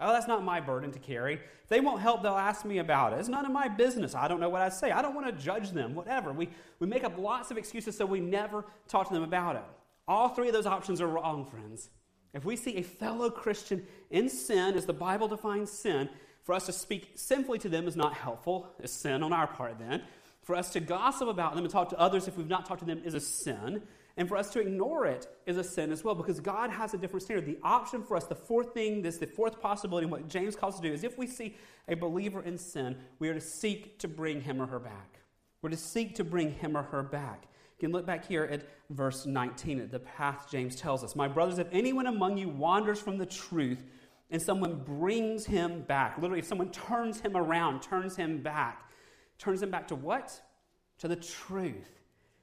[0.00, 1.34] Oh, that's not my burden to carry.
[1.34, 3.18] If they won't help, they'll ask me about it.
[3.18, 4.14] It's none of my business.
[4.14, 4.90] I don't know what I say.
[4.90, 6.32] I don't want to judge them, whatever.
[6.32, 6.48] We,
[6.78, 9.64] we make up lots of excuses so we never talk to them about it.
[10.08, 11.90] All three of those options are wrong, friends.
[12.32, 16.08] If we see a fellow Christian in sin, as the Bible defines sin,
[16.42, 18.68] for us to speak sinfully to them is not helpful.
[18.78, 20.02] It's sin on our part then.
[20.42, 22.86] For us to gossip about them and talk to others if we've not talked to
[22.86, 23.82] them is a sin.
[24.16, 26.98] And for us to ignore it is a sin as well because God has a
[26.98, 27.46] different standard.
[27.46, 30.82] The option for us, the fourth thing, this the fourth possibility, what James calls to
[30.82, 31.56] do is if we see
[31.88, 35.20] a believer in sin, we are to seek to bring him or her back.
[35.62, 37.46] We're to seek to bring him or her back.
[37.78, 41.16] You can look back here at verse 19, at the path James tells us.
[41.16, 43.84] My brothers, if anyone among you wanders from the truth
[44.30, 48.90] and someone brings him back, literally, if someone turns him around, turns him back,
[49.38, 50.40] turns him back to what?
[50.98, 51.99] To the truth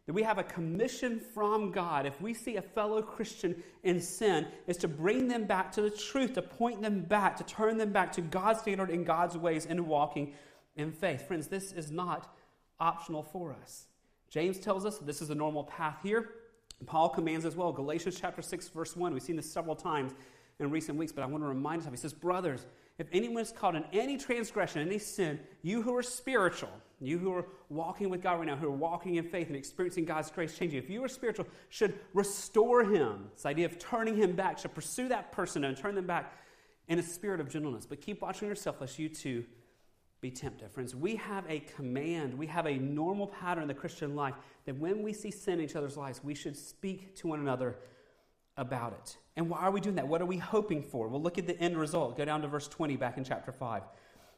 [0.07, 4.47] that we have a commission from God, if we see a fellow Christian in sin,
[4.65, 7.91] is to bring them back to the truth, to point them back, to turn them
[7.91, 10.33] back to God's standard and God's ways in walking
[10.77, 11.27] in faith.
[11.27, 12.33] Friends, this is not
[12.79, 13.87] optional for us.
[14.29, 16.29] James tells us this is a normal path here.
[16.85, 17.73] Paul commands as well.
[17.73, 19.13] Galatians chapter 6, verse 1.
[19.13, 20.13] We've seen this several times
[20.59, 21.93] in recent weeks, but I want to remind us of.
[21.93, 22.65] He says, Brothers,
[22.97, 27.31] if anyone is caught in any transgression, any sin, you who are spiritual, you who
[27.31, 30.57] are walking with God right now, who are walking in faith and experiencing God's grace
[30.57, 33.29] changing, if you are spiritual, should restore him.
[33.35, 36.33] This idea of turning him back, should pursue that person and turn them back
[36.87, 37.85] in a spirit of gentleness.
[37.85, 39.45] But keep watching yourself lest you too
[40.19, 40.71] be tempted.
[40.71, 44.33] Friends, we have a command, we have a normal pattern in the Christian life
[44.65, 47.75] that when we see sin in each other's lives, we should speak to one another
[48.57, 49.17] about it.
[49.35, 50.07] And why are we doing that?
[50.07, 51.07] What are we hoping for?
[51.07, 52.17] Well, look at the end result.
[52.17, 53.83] Go down to verse 20 back in chapter 5.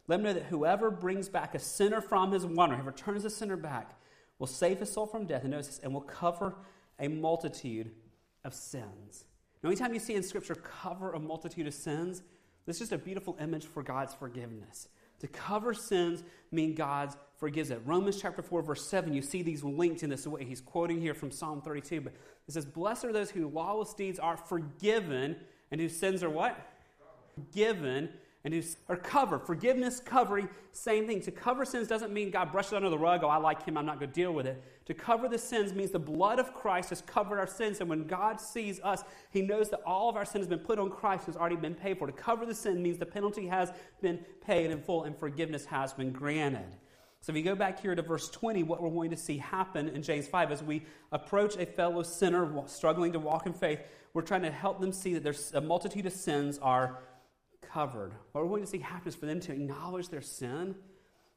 [0.08, 3.30] Let them know that whoever brings back a sinner from his wandering, whoever turns a
[3.30, 3.98] sinner back,
[4.40, 6.56] will save his soul from death, and notice this, and will cover
[7.00, 7.92] a multitude
[8.44, 9.26] of sins.
[9.62, 12.24] Now, anytime you see in Scripture cover a multitude of sins,
[12.66, 14.88] this is just a beautiful image for God's forgiveness.
[15.20, 17.82] To cover sins mean God forgives it.
[17.86, 20.46] Romans chapter 4, verse 7, you see these linked in this way.
[20.46, 22.14] He's quoting here from Psalm 32, but
[22.50, 25.36] it says, Blessed are those whose lawless deeds are forgiven
[25.70, 26.60] and whose sins are what?
[27.36, 28.10] Forgiven
[28.44, 29.46] and who are covered.
[29.46, 31.22] Forgiveness, covering, same thing.
[31.22, 33.86] To cover sins doesn't mean God brushes under the rug, oh, I like him, I'm
[33.86, 34.64] not going to deal with it.
[34.88, 38.08] To cover the sins means the blood of Christ has covered our sins, and when
[38.08, 41.28] God sees us, he knows that all of our sin has been put on Christ,
[41.28, 42.08] has already been paid for.
[42.08, 43.72] To cover the sin means the penalty has
[44.02, 46.66] been paid in full, and forgiveness has been granted.
[47.22, 49.90] So if you go back here to verse 20, what we're going to see happen
[49.90, 53.82] in James 5 as we approach a fellow sinner struggling to walk in faith,
[54.14, 57.00] we're trying to help them see that there's a multitude of sins are
[57.62, 58.14] covered.
[58.32, 60.76] What we're going to see happen is for them to acknowledge their sin,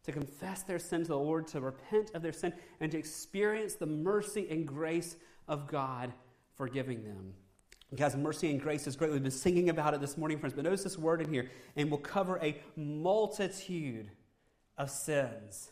[0.05, 3.74] to confess their sin to the Lord, to repent of their sin, and to experience
[3.74, 5.16] the mercy and grace
[5.49, 6.12] of God
[6.55, 7.35] forgiving them.
[7.95, 9.11] God's mercy and grace is great.
[9.11, 11.91] We've been singing about it this morning, friends, but notice this word in here, and
[11.91, 14.11] we'll cover a multitude
[14.78, 15.71] of sins.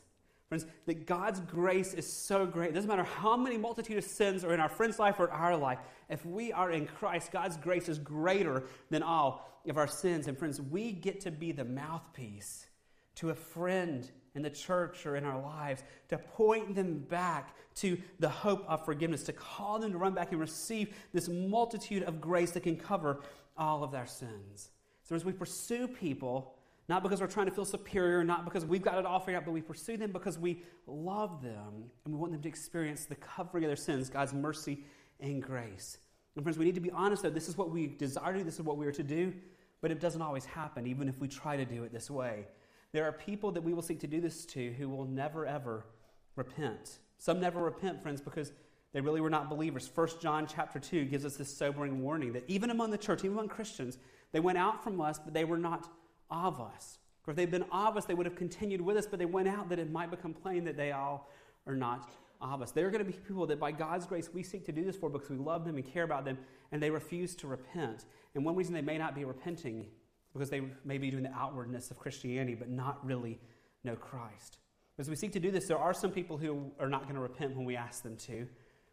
[0.51, 2.71] Friends, that God's grace is so great.
[2.71, 5.57] It doesn't matter how many multitude of sins are in our friend's life or our
[5.57, 5.79] life.
[6.09, 10.27] If we are in Christ, God's grace is greater than all of our sins.
[10.27, 12.67] And friends, we get to be the mouthpiece
[13.15, 17.97] to a friend in the church or in our lives to point them back to
[18.19, 22.21] the hope of forgiveness, to call them to run back and receive this multitude of
[22.21, 23.21] grace that can cover
[23.57, 24.71] all of their sins.
[25.05, 26.57] So as we pursue people,
[26.91, 29.45] not because we're trying to feel superior, not because we've got it all figured out,
[29.45, 33.15] but we pursue them because we love them and we want them to experience the
[33.15, 34.85] covering of their sins, God's mercy
[35.21, 35.99] and grace.
[36.35, 37.31] And friends, we need to be honest though.
[37.31, 39.33] This is what we desire to do, this is what we are to do,
[39.81, 42.49] but it doesn't always happen, even if we try to do it this way.
[42.93, 45.87] There are people that we will seek to do this to who will never, ever
[46.35, 46.99] repent.
[47.19, 48.53] Some never repent, friends, because
[48.93, 49.87] they really were not believers.
[49.87, 53.35] First John chapter 2 gives us this sobering warning that even among the church, even
[53.35, 53.97] among Christians,
[54.33, 55.89] they went out from us, but they were not
[56.31, 56.99] of us.
[57.23, 59.49] For if they'd been of us, they would have continued with us, but they went
[59.49, 61.29] out that it might become plain that they all
[61.67, 62.11] are not
[62.41, 62.73] of us.
[62.73, 65.11] They're going to be people that by God's grace we seek to do this for
[65.11, 66.39] because we love them and care about them,
[66.73, 68.07] and they refuse to repent.
[68.35, 69.87] And one reason they may not be repenting
[70.33, 73.39] because they may be doing the outwardness of Christianity, but not really
[73.85, 74.59] know Christ.
[74.99, 77.21] As we seek to do this, there are some people who are not going to
[77.21, 78.47] repent when we ask them to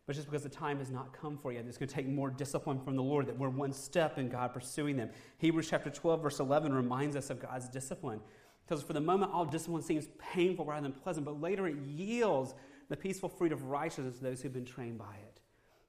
[0.07, 1.59] but just because the time has not come for you.
[1.59, 4.53] It's going to take more discipline from the Lord that we're one step in God
[4.53, 5.09] pursuing them.
[5.37, 8.21] Hebrews chapter 12, verse 11 reminds us of God's discipline.
[8.65, 12.55] Because for the moment, all discipline seems painful rather than pleasant, but later it yields
[12.87, 15.41] the peaceful fruit of righteousness to those who've been trained by it.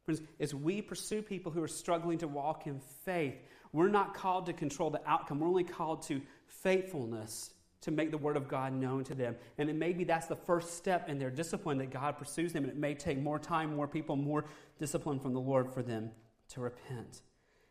[0.04, 3.36] Friends, as we pursue people who are struggling to walk in faith,
[3.72, 5.38] we're not called to control the outcome.
[5.38, 7.50] We're only called to faithfulness
[7.80, 9.36] to make the Word of God known to them.
[9.56, 12.64] And it maybe that's the first step in their discipline that God pursues them.
[12.64, 14.44] And it may take more time, more people, more
[14.78, 16.10] discipline from the Lord for them
[16.50, 17.22] to repent.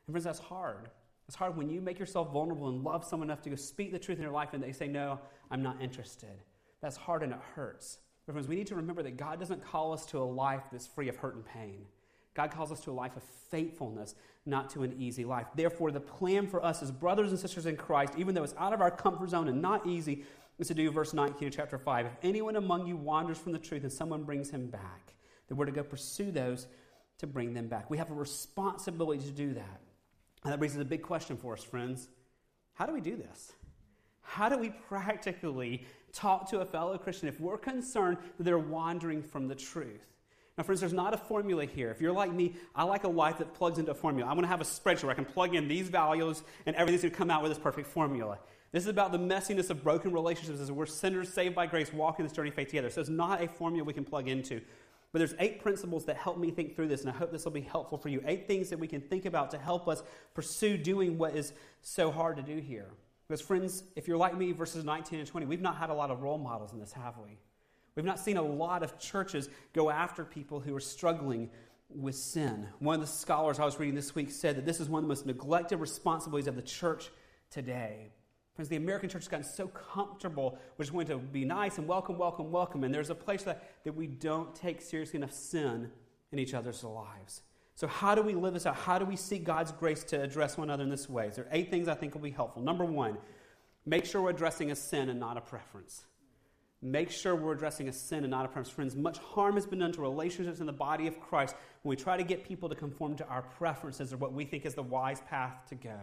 [0.05, 0.89] And friends, that's hard.
[1.27, 3.99] It's hard when you make yourself vulnerable and love someone enough to go speak the
[3.99, 5.19] truth in their life and they say, No,
[5.51, 6.41] I'm not interested.
[6.81, 7.99] That's hard and it hurts.
[8.25, 10.87] But friends, we need to remember that God doesn't call us to a life that's
[10.87, 11.85] free of hurt and pain.
[12.37, 14.13] God calls us to a life of faithfulness,
[14.45, 15.47] not to an easy life.
[15.55, 18.73] Therefore, the plan for us as brothers and sisters in Christ, even though it's out
[18.73, 20.23] of our comfort zone and not easy,
[20.59, 22.05] is to do verse 19 of chapter 5.
[22.05, 25.15] If anyone among you wanders from the truth and someone brings him back,
[25.47, 26.67] then we're to go pursue those
[27.17, 27.89] to bring them back.
[27.89, 29.81] We have a responsibility to do that.
[30.43, 32.07] And that raises a big question for us, friends.
[32.75, 33.53] How do we do this?
[34.21, 39.23] How do we practically talk to a fellow Christian if we're concerned that they're wandering
[39.23, 40.05] from the truth?
[40.57, 41.91] Now, friends, there's not a formula here.
[41.91, 44.29] If you're like me, I like a life that plugs into a formula.
[44.29, 47.03] I want to have a spreadsheet where I can plug in these values and everything's
[47.03, 48.39] going to come out with this perfect formula.
[48.71, 52.25] This is about the messiness of broken relationships as we're sinners saved by grace walking
[52.25, 52.89] this journey of faith together.
[52.89, 54.59] So it's not a formula we can plug into.
[55.13, 57.51] But there's eight principles that help me think through this, and I hope this will
[57.51, 58.21] be helpful for you.
[58.25, 60.03] Eight things that we can think about to help us
[60.33, 62.89] pursue doing what is so hard to do here.
[63.27, 66.11] Because, friends, if you're like me, verses 19 and 20, we've not had a lot
[66.11, 67.37] of role models in this, have we?
[67.97, 71.49] We've not seen a lot of churches go after people who are struggling
[71.89, 72.67] with sin.
[72.77, 75.05] One of the scholars I was reading this week said that this is one of
[75.05, 77.09] the most neglected responsibilities of the church
[77.49, 78.11] today.
[78.53, 81.87] Friends, the American church has gotten so comfortable with just wanting to be nice and
[81.87, 82.83] welcome, welcome, welcome.
[82.83, 85.89] And there's a place that, that we don't take seriously enough sin
[86.31, 87.41] in each other's lives.
[87.73, 88.75] So, how do we live this out?
[88.75, 91.31] How do we seek God's grace to address one another in this way?
[91.33, 92.61] There are eight things I think will be helpful.
[92.61, 93.17] Number one,
[93.87, 96.05] make sure we're addressing a sin and not a preference.
[96.81, 98.69] Make sure we're addressing a sin and not a preference.
[98.69, 101.95] Friends, much harm has been done to relationships in the body of Christ when we
[101.95, 104.83] try to get people to conform to our preferences or what we think is the
[104.83, 105.99] wise path to go.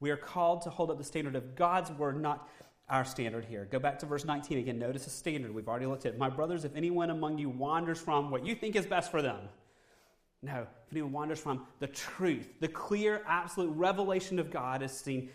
[0.00, 2.48] We are called to hold up the standard of God's word, not
[2.88, 3.68] our standard here.
[3.70, 4.78] Go back to verse 19 again.
[4.78, 5.54] Notice the standard.
[5.54, 6.18] We've already looked at it.
[6.18, 9.38] My brothers, if anyone among you wanders from what you think is best for them,
[10.42, 15.28] no, if anyone wanders from the truth, the clear, absolute revelation of God is seen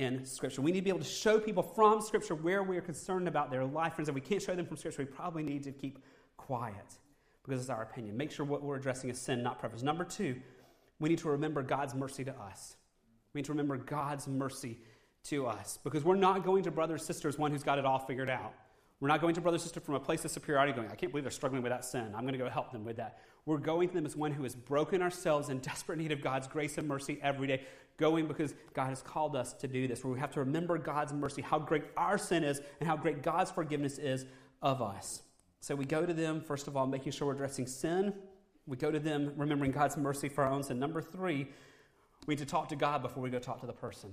[0.00, 0.62] in Scripture.
[0.62, 3.50] We need to be able to show people from Scripture where we are concerned about
[3.50, 3.94] their life.
[3.94, 5.98] Friends, if we can't show them from Scripture, we probably need to keep
[6.38, 6.98] quiet
[7.44, 8.16] because it's our opinion.
[8.16, 9.82] Make sure what we're addressing is sin, not preference.
[9.82, 10.40] Number two,
[11.00, 12.76] we need to remember God's mercy to us.
[13.34, 14.78] We need to remember God's mercy
[15.24, 18.30] to us because we're not going to brothers sisters one who's got it all figured
[18.30, 18.54] out.
[19.00, 21.24] We're not going to brother sister from a place of superiority going, I can't believe
[21.24, 22.12] they're struggling with that sin.
[22.14, 23.18] I'm going to go help them with that.
[23.46, 26.46] We're going to them as one who has broken ourselves in desperate need of God's
[26.46, 27.62] grace and mercy every day,
[28.00, 31.12] going because God has called us to do this, where we have to remember God's
[31.12, 34.26] mercy, how great our sin is, and how great God's forgiveness is
[34.62, 35.22] of us.
[35.60, 38.14] So we go to them, first of all, making sure we're addressing sin.
[38.66, 40.78] We go to them remembering God's mercy for our own sin.
[40.78, 41.48] Number three,
[42.26, 44.10] we need to talk to God before we go talk to the person.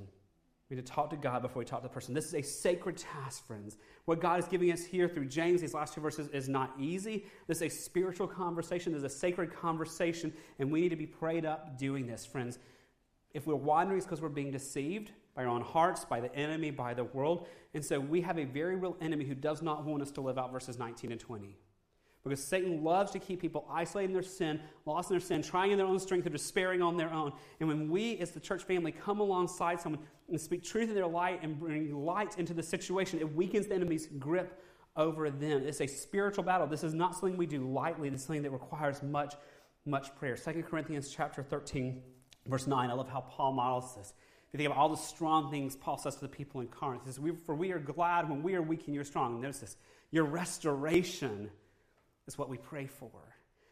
[0.69, 2.13] We need to talk to God before we talk to the person.
[2.13, 3.77] This is a sacred task, friends.
[4.03, 7.25] What God is giving us here through James, these last two verses, is not easy.
[7.47, 8.91] This is a spiritual conversation.
[8.91, 12.59] This is a sacred conversation, and we need to be prayed up doing this, friends.
[13.37, 16.71] If we're wandering, it's because we're being deceived by our own hearts, by the enemy,
[16.71, 17.47] by the world.
[17.75, 20.39] And so we have a very real enemy who does not want us to live
[20.39, 21.55] out verses 19 and 20.
[22.23, 25.69] Because Satan loves to keep people isolated in their sin, lost in their sin, trying
[25.69, 27.31] in their own strength, or despairing on their own.
[27.59, 31.05] And when we, as the church family, come alongside someone and speak truth in their
[31.05, 34.63] light and bring light into the situation, it weakens the enemy's grip
[34.95, 35.61] over them.
[35.61, 36.65] It's a spiritual battle.
[36.65, 38.09] This is not something we do lightly.
[38.09, 39.35] Is something that requires much,
[39.85, 40.35] much prayer.
[40.35, 42.01] 2 Corinthians chapter 13,
[42.47, 42.89] verse 9.
[42.89, 44.13] I love how Paul models this.
[44.47, 47.03] If you think of all the strong things Paul says to the people in Corinth,
[47.03, 49.41] he says, For we are glad when we are weak and you're strong.
[49.41, 49.77] notice this
[50.11, 51.49] your restoration
[52.27, 53.11] is what we pray for.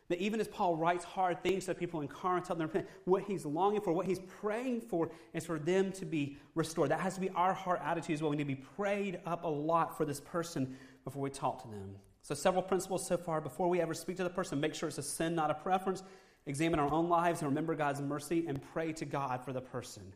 [0.10, 2.70] That even as Paul writes hard things to the people in Corinth, tell them
[3.06, 6.92] what he's longing for, what he's praying for, is for them to be restored.
[6.92, 8.30] That has to be our heart attitude as well.
[8.30, 11.68] We need to be prayed up a lot for this person before we talk to
[11.70, 11.96] them.
[12.22, 13.42] So, several principles so far.
[13.42, 16.04] Before we ever speak to the person, make sure it's a sin, not a preference.
[16.48, 20.14] Examine our own lives and remember God's mercy and pray to God for the person.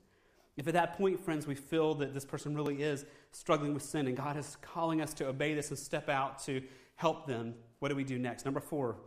[0.57, 4.07] If at that point, friends, we feel that this person really is struggling with sin
[4.07, 6.61] and God is calling us to obey this and step out to
[6.95, 8.43] help them, what do we do next?
[8.45, 8.97] Number four,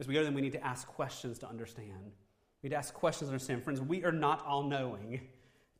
[0.00, 2.12] as we go to them, we need to ask questions to understand.
[2.62, 3.62] We need to ask questions to understand.
[3.62, 5.20] Friends, we are not all knowing.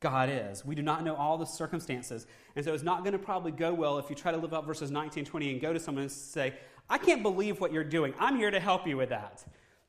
[0.00, 0.64] God is.
[0.64, 2.26] We do not know all the circumstances.
[2.54, 4.66] And so it's not going to probably go well if you try to live out
[4.66, 6.54] verses 19 20 and go to someone and say,
[6.90, 8.12] I can't believe what you're doing.
[8.18, 9.42] I'm here to help you with that.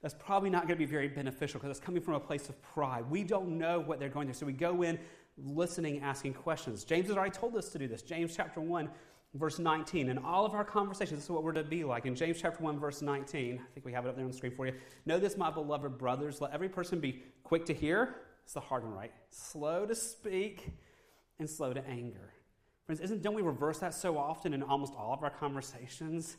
[0.06, 2.62] That's probably not going to be very beneficial because it's coming from a place of
[2.62, 3.10] pride.
[3.10, 4.36] We don't know what they're going through.
[4.36, 4.99] So we go in
[5.36, 6.84] listening, asking questions.
[6.84, 8.03] James has already told us to do this.
[8.03, 8.88] James chapter 1,
[9.34, 10.10] verse 19.
[10.10, 12.06] In all of our conversations, this is what we're to be like.
[12.06, 14.38] In James chapter 1, verse 19, I think we have it up there on the
[14.38, 14.74] screen for you.
[15.08, 18.18] Know this, my beloved brothers, let every person be quick to hear.
[18.44, 19.11] It's the hard one, right?
[19.32, 20.72] Slow to speak
[21.40, 22.32] and slow to anger.
[22.86, 26.38] Friends, isn't, don't we reverse that so often in almost all of our conversations?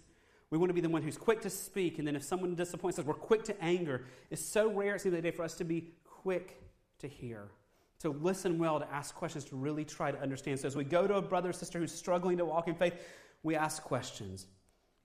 [0.50, 2.98] We want to be the one who's quick to speak, and then if someone disappoints
[2.98, 4.04] us, we're quick to anger.
[4.30, 6.62] It's so rare, it seems, the day for us to be quick
[7.00, 7.50] to hear
[8.00, 10.60] to listen well, to ask questions, to really try to understand.
[10.60, 12.94] So as we go to a brother or sister who's struggling to walk in faith,
[13.42, 14.46] we ask questions.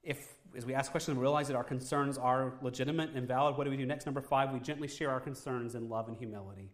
[0.03, 3.63] If, as we ask questions, we realize that our concerns are legitimate and valid, what
[3.63, 4.05] do we do next?
[4.05, 6.69] Number five, we gently share our concerns in love and humility.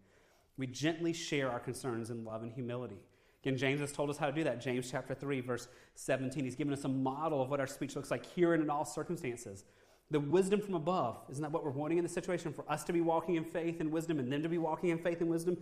[0.58, 2.98] We gently share our concerns in love and humility.
[3.44, 4.62] Again, James has told us how to do that.
[4.62, 6.44] James chapter 3, verse 17.
[6.44, 8.86] He's given us a model of what our speech looks like here and in all
[8.86, 9.64] circumstances.
[10.10, 11.20] The wisdom from above.
[11.30, 12.54] Isn't that what we're wanting in the situation?
[12.54, 14.98] For us to be walking in faith and wisdom and them to be walking in
[14.98, 15.58] faith and wisdom?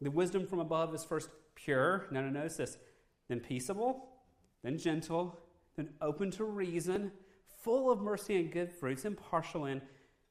[0.00, 2.06] The wisdom from above is first pure.
[2.10, 2.78] No, no, no, notice this.
[3.28, 4.08] Then peaceable,
[4.64, 5.38] then gentle,
[5.76, 7.12] then open to reason,
[7.62, 9.80] full of mercy and good fruits, impartial and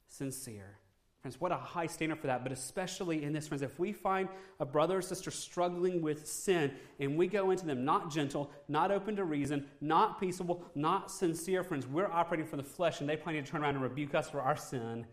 [0.07, 0.77] sincere.
[1.21, 4.27] Friends, what a high standard for that, but especially in this, friends, if we find
[4.59, 8.89] a brother or sister struggling with sin and we go into them not gentle, not
[8.89, 13.15] open to reason, not peaceable, not sincere, friends, we're operating from the flesh and they
[13.15, 15.05] plan to turn around and rebuke us for our sin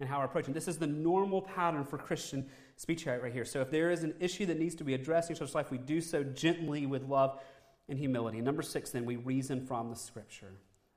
[0.00, 0.52] and how we're approaching.
[0.52, 2.46] This is the normal pattern for Christian
[2.76, 3.46] speech right here.
[3.46, 5.70] So if there is an issue that needs to be addressed in each other's life,
[5.70, 7.40] we do so gently with love
[7.88, 8.42] and humility.
[8.42, 10.52] Number six, then, we reason from the Scripture.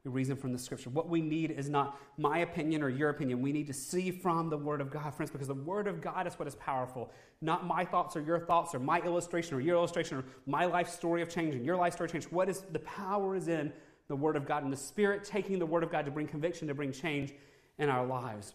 [0.09, 0.89] Reason from the scripture.
[0.89, 3.41] What we need is not my opinion or your opinion.
[3.41, 6.25] We need to see from the Word of God, friends, because the Word of God
[6.25, 7.11] is what is powerful.
[7.41, 10.89] Not my thoughts or your thoughts or my illustration or your illustration or my life
[10.89, 12.25] story of change and your life story of change.
[12.25, 13.73] What is the power is in
[14.07, 16.67] the Word of God and the Spirit taking the Word of God to bring conviction,
[16.69, 17.34] to bring change
[17.77, 18.53] in our lives.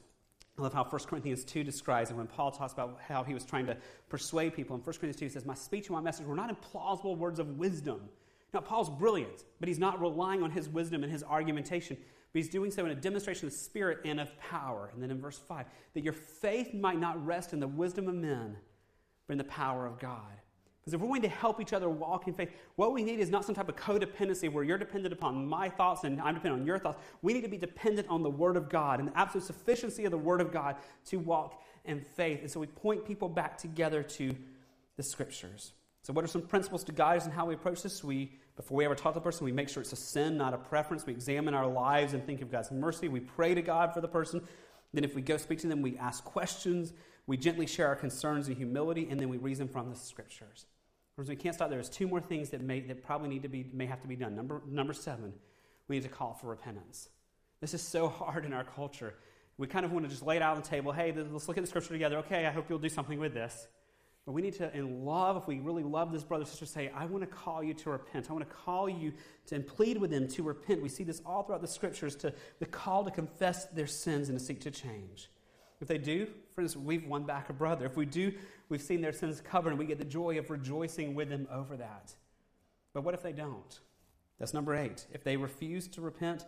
[0.59, 3.45] I love how 1 Corinthians 2 describes it when Paul talks about how he was
[3.45, 3.77] trying to
[4.09, 4.77] persuade people.
[4.77, 7.17] In 1 Corinthians 2, he says, My speech and my message were not in plausible
[7.17, 8.09] words of wisdom
[8.53, 12.51] now, Paul's brilliant, but he's not relying on his wisdom and his argumentation, but he's
[12.51, 14.91] doing so in a demonstration of spirit and of power.
[14.93, 18.15] And then in verse 5, that your faith might not rest in the wisdom of
[18.15, 18.57] men,
[19.27, 20.21] but in the power of God.
[20.81, 23.31] Because if we're going to help each other walk in faith, what we need is
[23.31, 26.67] not some type of codependency where you're dependent upon my thoughts and I'm dependent on
[26.67, 26.99] your thoughts.
[27.23, 30.11] We need to be dependent on the Word of God and the absolute sufficiency of
[30.11, 30.77] the Word of God
[31.07, 32.41] to walk in faith.
[32.41, 34.35] And so we point people back together to
[34.97, 35.73] the Scriptures.
[36.03, 38.03] So, what are some principles to guide us in how we approach this?
[38.03, 40.53] We before we ever talk to the person, we make sure it's a sin, not
[40.53, 41.07] a preference.
[41.07, 43.09] We examine our lives and think of God's mercy.
[43.09, 44.43] We pray to God for the person.
[44.93, 46.93] Then, if we go speak to them, we ask questions.
[47.29, 50.67] We gently share our concerns in humility, and then we reason from the scriptures.
[51.17, 51.77] Because we can't stop there.
[51.77, 54.17] There's two more things that may that probably need to be may have to be
[54.17, 54.35] done.
[54.35, 55.33] Number number seven,
[55.87, 57.11] we need to call for repentance.
[57.61, 59.15] This is so hard in our culture.
[59.57, 60.91] We kind of want to just lay it out on the table.
[60.91, 62.17] Hey, let's look at the scripture together.
[62.19, 63.69] Okay, I hope you'll do something with this.
[64.25, 66.93] But we need to, in love, if we really love this brother or sister, say,
[66.95, 68.31] I want to call you to repent.
[68.31, 69.13] I want to call you
[69.47, 70.81] to and plead with them to repent.
[70.81, 74.39] We see this all throughout the scriptures to the call to confess their sins and
[74.39, 75.29] to seek to change.
[75.81, 77.85] If they do, friends, we've won back a brother.
[77.85, 78.33] If we do,
[78.69, 81.77] we've seen their sins covered and we get the joy of rejoicing with them over
[81.77, 82.15] that.
[82.95, 83.81] But what if they don't?
[84.39, 85.07] That's number eight.
[85.13, 86.47] If they refuse to repent,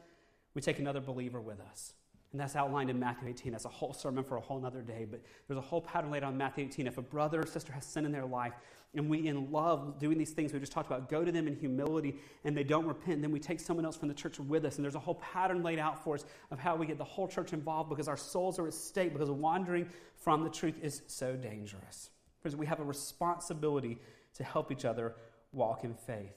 [0.55, 1.94] we take another believer with us.
[2.35, 3.52] And that's outlined in Matthew 18.
[3.52, 5.06] That's a whole sermon for a whole other day.
[5.09, 6.89] But there's a whole pattern laid on Matthew 18.
[6.89, 8.55] If a brother or sister has sin in their life,
[8.93, 11.55] and we, in love, doing these things we just talked about, go to them in
[11.55, 14.74] humility, and they don't repent, then we take someone else from the church with us.
[14.74, 17.28] And there's a whole pattern laid out for us of how we get the whole
[17.28, 21.36] church involved because our souls are at stake, because wandering from the truth is so
[21.36, 22.11] dangerous.
[22.43, 24.01] Because we have a responsibility
[24.35, 25.15] to help each other
[25.52, 26.35] walk in faith.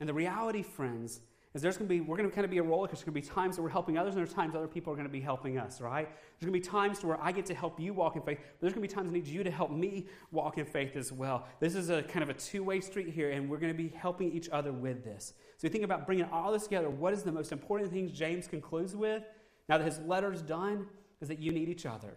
[0.00, 1.20] And the reality, friends,
[1.54, 3.04] is there's going to be, we're going to kind of be a roller coaster.
[3.04, 4.96] There's going to be times that we're helping others, and there's times other people are
[4.96, 6.08] going to be helping us, right?
[6.08, 8.38] There's going to be times to where I get to help you walk in faith,
[8.40, 10.96] but there's going to be times I need you to help me walk in faith
[10.96, 11.46] as well.
[11.60, 13.88] This is a kind of a two way street here, and we're going to be
[13.88, 15.34] helping each other with this.
[15.58, 16.90] So you think about bringing all this together.
[16.90, 19.22] What is the most important thing James concludes with?
[19.68, 20.86] Now that his letter's done,
[21.20, 22.14] is that you need each other.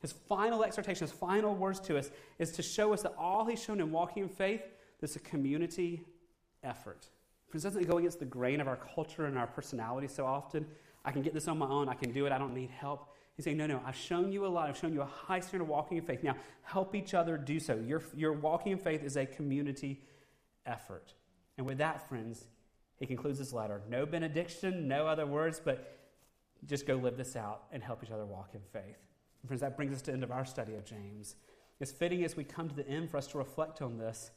[0.00, 2.10] His final exhortation, his final words to us,
[2.40, 4.62] is to show us that all he's shown in walking in faith,
[5.00, 6.02] is a community
[6.62, 7.08] effort.
[7.52, 10.66] Friends, doesn't it go against the grain of our culture and our personality so often?
[11.04, 11.86] I can get this on my own.
[11.86, 12.32] I can do it.
[12.32, 13.14] I don't need help.
[13.36, 14.70] He's saying, no, no, I've shown you a lot.
[14.70, 16.22] I've shown you a high standard of walking in faith.
[16.22, 17.74] Now, help each other do so.
[17.74, 20.00] Your, your walking in faith is a community
[20.64, 21.12] effort.
[21.58, 22.46] And with that, friends,
[22.98, 23.82] he concludes his letter.
[23.86, 25.98] No benediction, no other words, but
[26.64, 28.96] just go live this out and help each other walk in faith.
[29.42, 31.36] And friends, that brings us to the end of our study of James.
[31.80, 34.30] It's fitting as we come to the end for us to reflect on this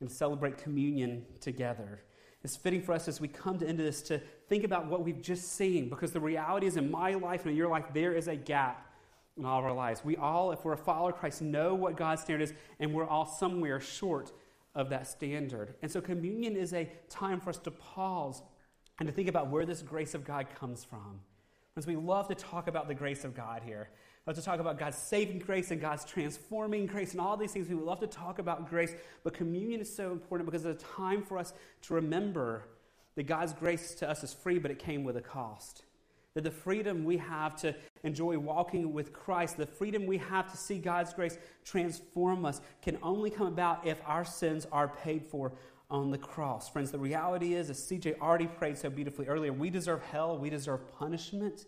[0.00, 2.00] and celebrate communion together
[2.44, 5.22] it's fitting for us as we come to into this to think about what we've
[5.22, 8.28] just seen because the reality is in my life and in your life, there is
[8.28, 8.92] a gap
[9.36, 10.04] in all of our lives.
[10.04, 13.06] We all, if we're a follower of Christ, know what God's standard is, and we're
[13.06, 14.32] all somewhere short
[14.74, 15.74] of that standard.
[15.82, 18.42] And so communion is a time for us to pause
[18.98, 21.20] and to think about where this grace of God comes from.
[21.74, 23.88] Because we love to talk about the grace of God here.
[24.26, 27.68] Love to talk about God's saving grace and God's transforming grace and all these things.
[27.68, 28.94] We love to talk about grace,
[29.24, 32.68] but communion is so important because it's a time for us to remember
[33.16, 35.82] that God's grace to us is free, but it came with a cost.
[36.34, 37.74] That the freedom we have to
[38.04, 42.98] enjoy walking with Christ, the freedom we have to see God's grace transform us, can
[43.02, 45.52] only come about if our sins are paid for
[45.90, 46.70] on the cross.
[46.70, 50.48] Friends, the reality is, as CJ already prayed so beautifully earlier, we deserve hell, we
[50.48, 51.66] deserve punishment.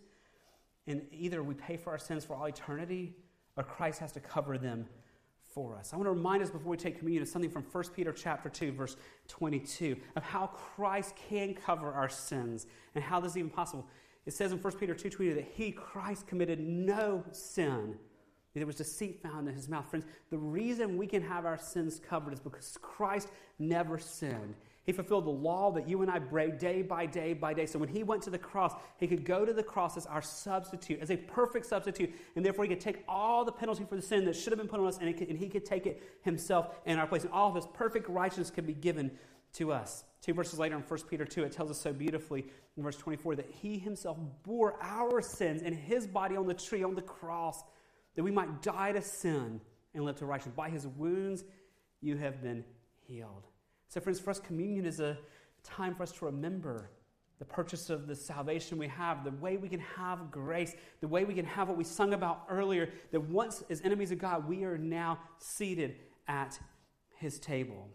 [0.87, 3.15] And either we pay for our sins for all eternity,
[3.57, 4.87] or Christ has to cover them
[5.55, 5.93] for us.
[5.93, 8.49] I want to remind us before we take communion of something from 1 Peter chapter
[8.49, 8.97] 2, verse
[9.29, 13.87] 22, of how Christ can cover our sins and how this is even possible.
[14.27, 17.97] It says in 1 Peter 2.20 that he, Christ, committed no sin
[18.55, 19.89] there was deceit found in his mouth.
[19.89, 23.29] Friends, the reason we can have our sins covered is because Christ
[23.59, 24.55] never sinned.
[24.85, 27.65] He fulfilled the law that you and I break day by day by day.
[27.65, 30.21] So when he went to the cross, he could go to the cross as our
[30.21, 34.03] substitute, as a perfect substitute, and therefore he could take all the penalty for the
[34.03, 36.03] sin that should have been put on us, and, could, and he could take it
[36.23, 37.25] himself in our place.
[37.25, 39.11] And all of his perfect righteousness could be given
[39.55, 40.05] to us.
[40.21, 42.45] Two verses later in 1 Peter 2, it tells us so beautifully
[42.77, 46.83] in verse 24 that he himself bore our sins in his body on the tree,
[46.83, 47.63] on the cross
[48.17, 49.61] that we might die to sin
[49.95, 50.57] and live to righteousness.
[50.57, 51.45] By his wounds
[52.01, 52.65] you have been
[53.07, 53.47] healed.
[53.89, 55.17] So, friends, us, communion is a
[55.63, 56.91] time for us to remember
[57.39, 61.25] the purchase of the salvation we have, the way we can have grace, the way
[61.25, 64.65] we can have what we sung about earlier, that once as enemies of God, we
[64.65, 65.97] are now seated
[66.29, 66.59] at
[67.19, 67.89] his table.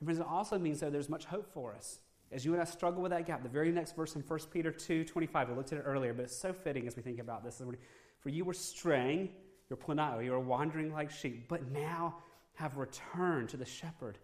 [0.00, 2.00] And friends, it also means that there's much hope for us.
[2.32, 4.70] As you and I struggle with that gap, the very next verse in 1 Peter
[4.70, 7.44] 2 25, we looked at it earlier, but it's so fitting as we think about
[7.44, 7.62] this.
[8.20, 9.30] For you were straying,
[9.68, 12.16] you're planao, you were wandering like sheep, but now
[12.54, 14.18] have returned to the shepherd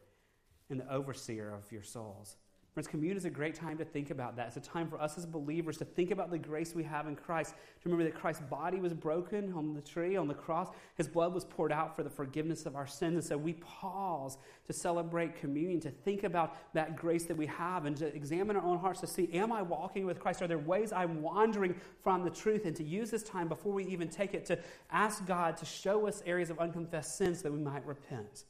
[0.73, 2.37] and the overseer of your souls.
[2.75, 4.47] Friends, communion is a great time to think about that.
[4.47, 7.15] It's a time for us as believers to think about the grace we have in
[7.15, 7.51] Christ.
[7.51, 10.69] To remember that Christ's body was broken on the tree, on the cross.
[10.95, 13.17] His blood was poured out for the forgiveness of our sins.
[13.17, 17.85] And so we pause to celebrate communion, to think about that grace that we have,
[17.85, 20.41] and to examine our own hearts to see, am I walking with Christ?
[20.41, 22.65] Are there ways I'm wandering from the truth?
[22.65, 24.59] And to use this time before we even take it to
[24.91, 28.45] ask God to show us areas of unconfessed sins that we might repent.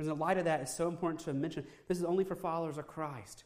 [0.00, 2.78] In the light of that, it's so important to mention this is only for followers
[2.78, 3.44] of Christ.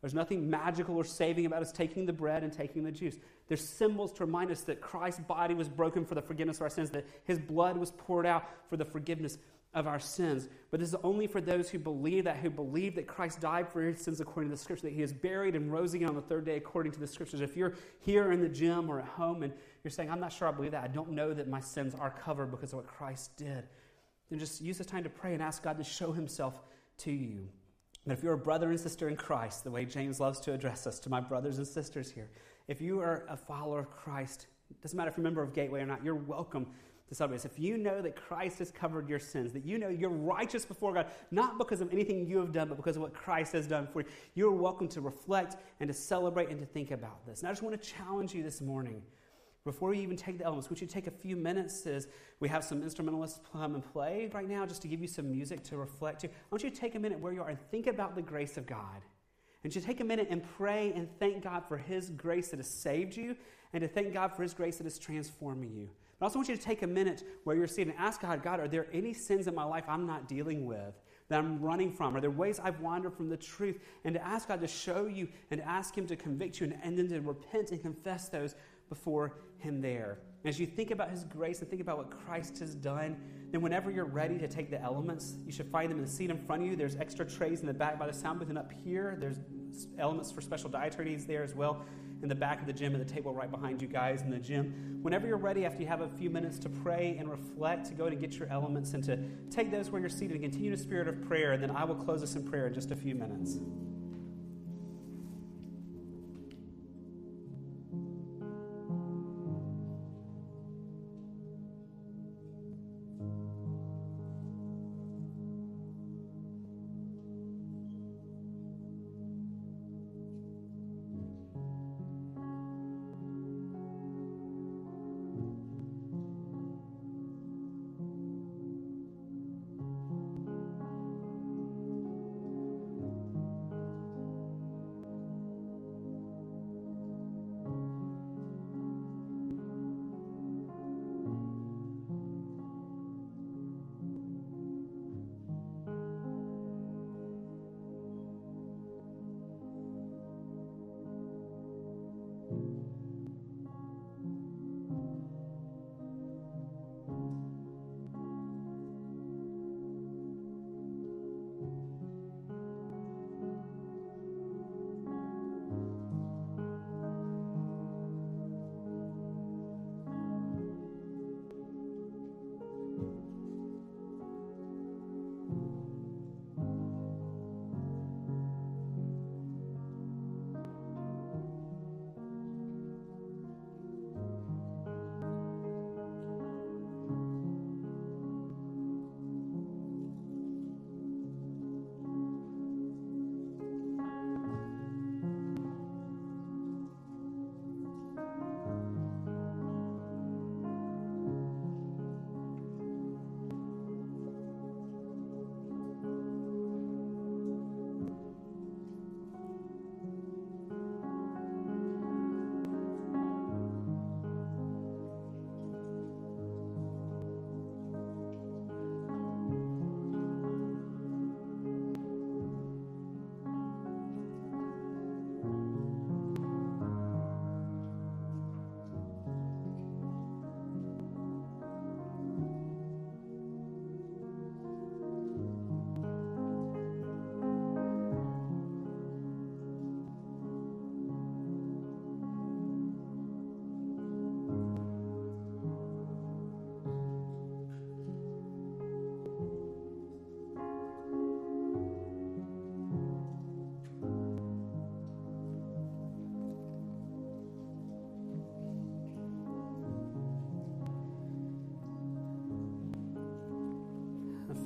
[0.00, 3.16] There's nothing magical or saving about us taking the bread and taking the juice.
[3.48, 6.70] There's symbols to remind us that Christ's body was broken for the forgiveness of our
[6.70, 9.38] sins, that his blood was poured out for the forgiveness
[9.74, 10.48] of our sins.
[10.70, 13.82] But this is only for those who believe that, who believe that Christ died for
[13.82, 16.22] his sins according to the scripture, that he is buried and rose again on the
[16.22, 17.40] third day according to the scriptures.
[17.40, 19.52] If you're here in the gym or at home and
[19.82, 22.10] you're saying, I'm not sure I believe that, I don't know that my sins are
[22.10, 23.64] covered because of what Christ did,
[24.30, 26.62] then just use this time to pray and ask God to show himself
[26.98, 27.48] to you.
[28.06, 30.86] But if you're a brother and sister in Christ, the way James loves to address
[30.86, 32.30] us to my brothers and sisters here,
[32.68, 35.52] if you are a follower of Christ, it doesn't matter if you're a member of
[35.52, 36.66] Gateway or not, you're welcome
[37.08, 37.44] to celebrate this.
[37.44, 40.92] If you know that Christ has covered your sins, that you know you're righteous before
[40.92, 43.86] God, not because of anything you have done, but because of what Christ has done
[43.86, 47.40] for you, you're welcome to reflect and to celebrate and to think about this.
[47.40, 49.02] And I just want to challenge you this morning
[49.66, 52.06] before we even take the elements, would you take a few minutes as
[52.38, 55.62] we have some instrumentalists come and play right now just to give you some music
[55.64, 56.28] to reflect to?
[56.28, 58.56] I want you to take a minute where you are and think about the grace
[58.56, 59.02] of God.
[59.64, 62.70] And to take a minute and pray and thank God for His grace that has
[62.70, 63.36] saved you
[63.72, 65.88] and to thank God for His grace that is transforming you.
[66.18, 68.44] But I also want you to take a minute where you're seated and ask God,
[68.44, 70.94] God, are there any sins in my life I'm not dealing with?
[71.28, 72.16] that I'm running from?
[72.16, 73.80] Are there ways I've wandered from the truth?
[74.04, 76.78] And to ask God to show you and to ask Him to convict you and,
[76.82, 78.54] and then to repent and confess those
[78.88, 80.18] before Him there.
[80.44, 83.16] As you think about His grace and think about what Christ has done,
[83.50, 86.30] then whenever you're ready to take the elements, you should find them in the seat
[86.30, 86.76] in front of you.
[86.76, 89.38] There's extra trays in the back by the sound booth, and up here, there's
[89.98, 91.84] elements for special dietary needs there as well.
[92.22, 94.38] In the back of the gym, at the table right behind you guys in the
[94.38, 95.00] gym.
[95.02, 98.06] Whenever you're ready, after you have a few minutes to pray and reflect, to go
[98.06, 99.18] and get your elements and to
[99.50, 101.94] take those where you're seated and continue a spirit of prayer, and then I will
[101.94, 103.58] close us in prayer in just a few minutes.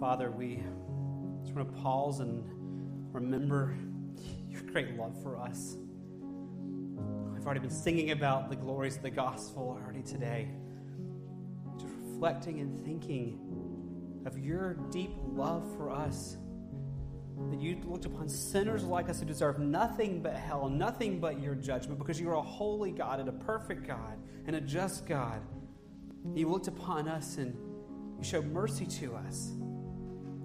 [0.00, 0.62] Father, we
[1.42, 2.42] just want to pause and
[3.12, 3.76] remember
[4.48, 5.76] your great love for us.
[7.34, 10.48] We've already been singing about the glories of the gospel already today.
[11.78, 16.38] Just reflecting and thinking of your deep love for us.
[17.50, 21.54] That you looked upon sinners like us who deserve nothing but hell, nothing but your
[21.54, 24.16] judgment, because you are a holy God and a perfect God
[24.46, 25.42] and a just God.
[26.34, 27.54] You looked upon us and
[28.16, 29.52] you showed mercy to us.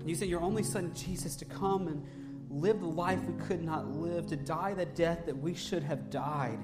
[0.05, 2.05] You sent your only Son, Jesus, to come and
[2.49, 6.09] live the life we could not live, to die the death that we should have
[6.11, 6.59] died,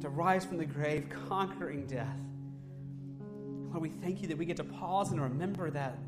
[0.00, 2.16] to rise from the grave, conquering death.
[3.70, 5.98] Lord, we thank you that we get to pause and remember that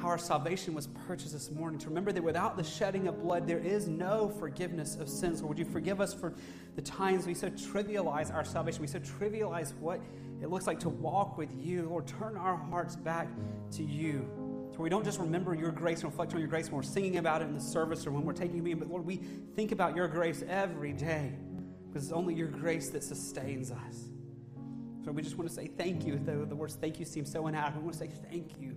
[0.00, 1.78] how our salvation was purchased this morning.
[1.80, 5.40] To remember that without the shedding of blood, there is no forgiveness of sins.
[5.40, 6.34] Lord, would you forgive us for
[6.76, 8.82] the times we so trivialize our salvation?
[8.82, 10.00] We so trivialize what
[10.42, 11.88] it looks like to walk with you.
[11.88, 13.28] Lord, turn our hearts back
[13.72, 14.28] to you.
[14.74, 17.18] So we don't just remember your grace and reflect on your grace when we're singing
[17.18, 19.20] about it in the service or when we're taking communion, but Lord, we
[19.54, 21.32] think about your grace every day
[21.86, 24.08] because it's only your grace that sustains us.
[25.04, 27.46] So we just want to say thank you, though the words thank you seem so
[27.46, 27.82] inadequate.
[27.82, 28.74] We want to say thank you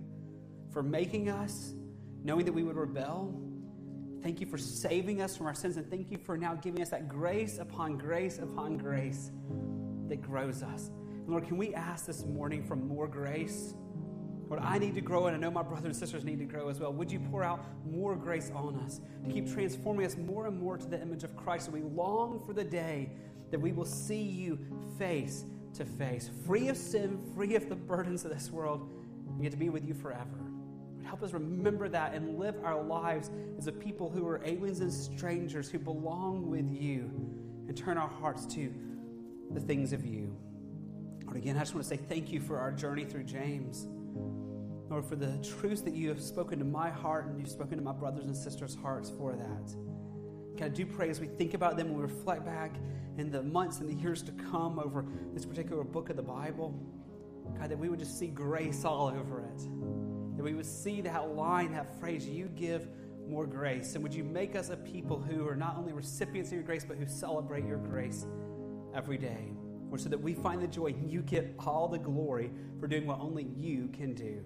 [0.72, 1.74] for making us,
[2.22, 3.34] knowing that we would rebel.
[4.22, 6.90] Thank you for saving us from our sins, and thank you for now giving us
[6.90, 9.32] that grace upon grace upon grace
[10.06, 10.90] that grows us.
[11.10, 13.74] And Lord, can we ask this morning for more grace?
[14.48, 16.68] Lord, I need to grow, and I know my brothers and sisters need to grow
[16.68, 16.92] as well.
[16.92, 20.78] Would you pour out more grace on us to keep transforming us more and more
[20.78, 21.68] to the image of Christ?
[21.68, 23.10] And we long for the day
[23.50, 24.58] that we will see you
[24.98, 25.44] face
[25.74, 28.88] to face, free of sin, free of the burdens of this world,
[29.28, 30.38] and get to be with you forever.
[31.04, 34.92] Help us remember that and live our lives as a people who are aliens and
[34.92, 37.10] strangers who belong with you
[37.66, 38.72] and turn our hearts to
[39.50, 40.34] the things of you.
[41.24, 43.86] Lord, again, I just want to say thank you for our journey through James.
[44.88, 47.84] Lord, for the truths that you have spoken to my heart and you've spoken to
[47.84, 49.74] my brothers and sisters' hearts for that.
[50.58, 52.74] God, I do pray as we think about them and we reflect back
[53.18, 55.04] in the months and the years to come over
[55.34, 56.74] this particular book of the Bible,
[57.58, 59.58] God, that we would just see grace all over it.
[60.36, 62.88] That we would see that line, that phrase, you give
[63.28, 63.94] more grace.
[63.94, 66.84] And would you make us a people who are not only recipients of your grace,
[66.86, 68.26] but who celebrate your grace
[68.94, 69.52] every day?
[69.90, 72.50] Or so that we find the joy and you get all the glory
[72.80, 74.42] for doing what only you can do.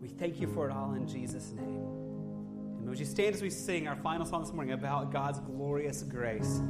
[0.00, 1.82] We thank you for it all in Jesus' name.
[2.78, 6.02] And would you stand as we sing our final song this morning about God's glorious
[6.02, 6.62] grace?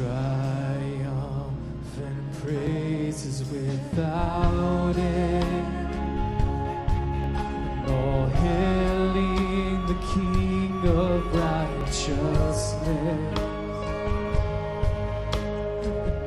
[0.00, 5.90] triumph and praises without end.
[7.90, 12.74] All hailing the King of righteousness.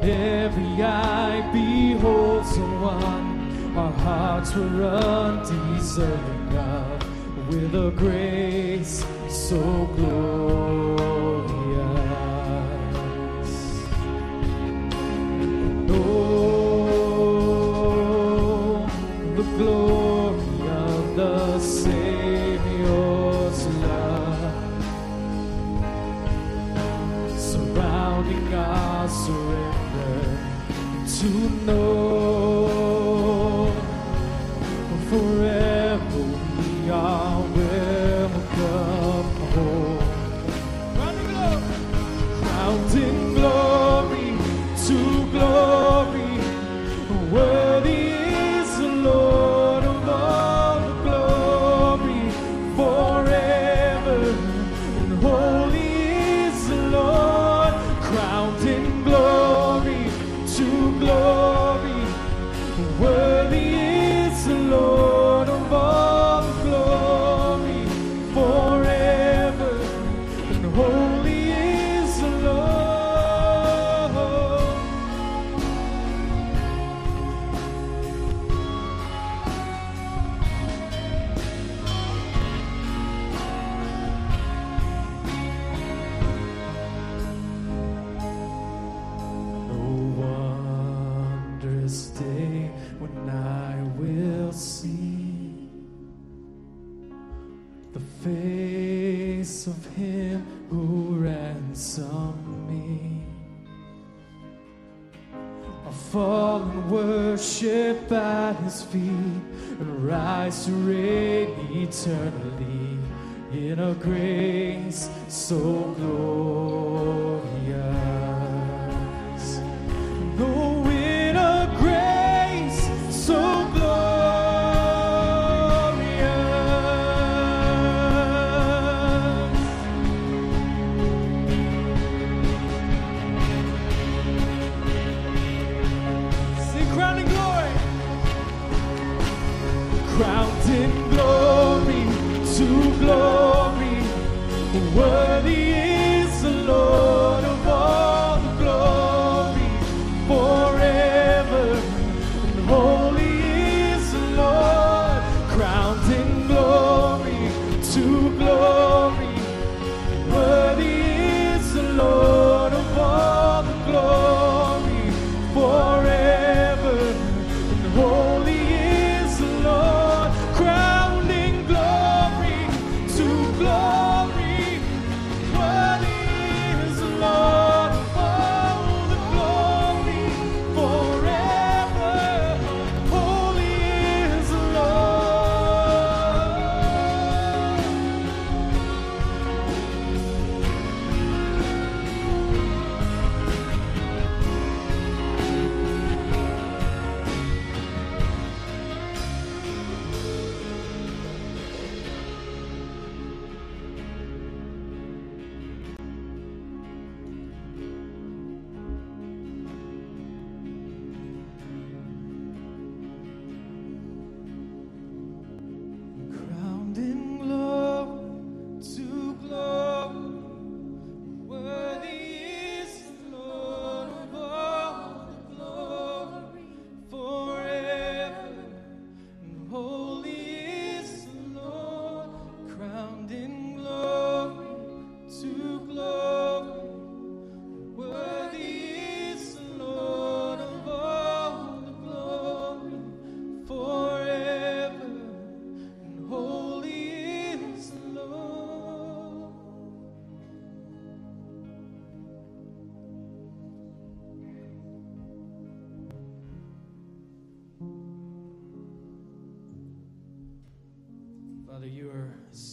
[0.04, 9.60] Every eye beholds the one our hearts were undeserving of, with a grace so
[9.96, 10.43] glorious.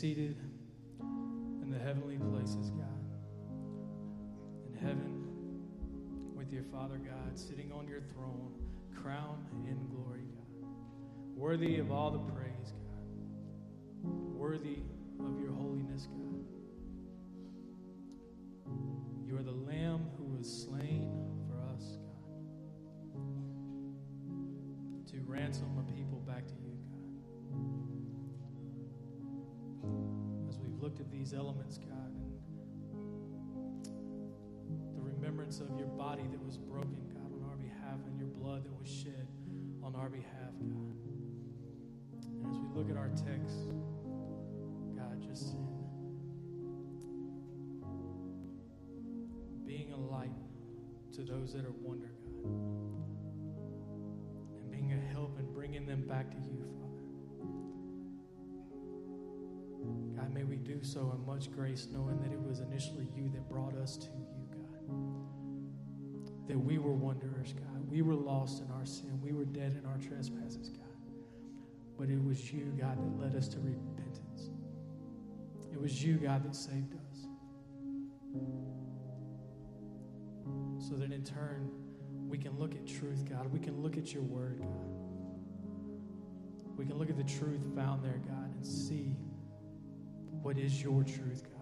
[0.00, 0.34] seated
[0.98, 2.86] in the heavenly places, God.
[4.66, 5.26] In heaven,
[6.34, 8.54] with your Father God, sitting on your throne,
[9.02, 10.70] crown in glory, God.
[11.36, 14.08] Worthy of all the praise, God.
[14.34, 14.78] Worthy
[15.18, 16.46] of your holiness, God.
[19.26, 20.99] You are the Lamb who was slain
[30.90, 32.12] looked at these elements, God,
[34.66, 38.26] and the remembrance of your body that was broken, God, on our behalf, and your
[38.26, 39.28] blood that was shed
[39.84, 40.96] on our behalf, God.
[42.12, 43.70] And as we look at our text,
[44.96, 45.68] God, just in
[49.64, 50.34] being a light
[51.12, 52.10] to those that are wonder,
[52.42, 52.50] God,
[54.58, 56.79] and being a help and bringing them back to you,
[60.20, 63.48] God, may we do so in much grace, knowing that it was initially you that
[63.48, 66.48] brought us to you, God.
[66.48, 67.90] That we were wanderers, God.
[67.90, 69.18] We were lost in our sin.
[69.22, 70.86] We were dead in our trespasses, God.
[71.98, 74.50] But it was you, God, that led us to repentance.
[75.72, 77.26] It was you, God, that saved us.
[80.86, 81.70] So that in turn,
[82.28, 83.50] we can look at truth, God.
[83.52, 84.90] We can look at your word, God.
[86.76, 89.16] We can look at the truth found there, God, and see
[90.42, 91.60] what is your truth, God.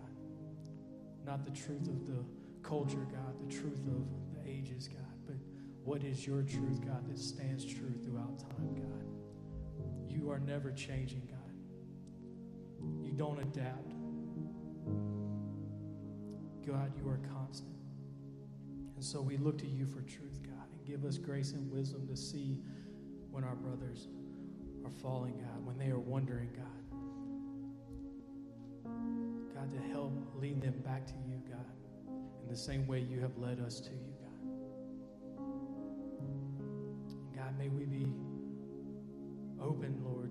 [1.25, 2.25] Not the truth of the
[2.63, 5.37] culture, God, the truth of the ages, God, but
[5.85, 9.05] what is your truth, God, that stands true throughout time, God.
[10.09, 11.39] You are never changing, God.
[13.05, 13.93] You don't adapt.
[16.67, 17.73] God, you are constant.
[18.97, 22.07] And so we look to you for truth, God, and give us grace and wisdom
[22.09, 22.59] to see
[23.31, 24.09] when our brothers
[24.85, 26.78] are falling, God, when they are wondering, God.
[29.59, 31.67] God, to help lead them back to you, God,
[32.43, 34.31] in the same way you have led us to you, God.
[37.37, 38.07] God, may we be
[39.61, 40.31] open, Lord,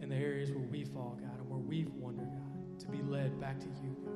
[0.00, 3.38] in the areas where we fall, God, and where we've wandered, God, to be led
[3.38, 4.14] back to you, God.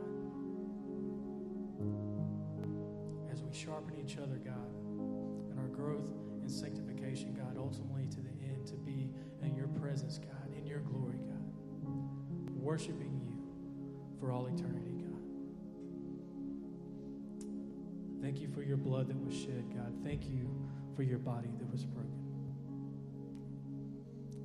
[3.30, 4.72] As we sharpen each other, God,
[5.50, 6.10] in our growth
[6.40, 9.10] and sanctification, God, ultimately to the end, to be
[9.42, 11.52] in your presence, God, in your glory, God,
[12.56, 13.22] worshiping you
[14.23, 15.19] for all eternity, God.
[18.23, 19.93] Thank you for your blood that was shed, God.
[20.05, 20.49] Thank you
[20.94, 22.12] for your body that was broken.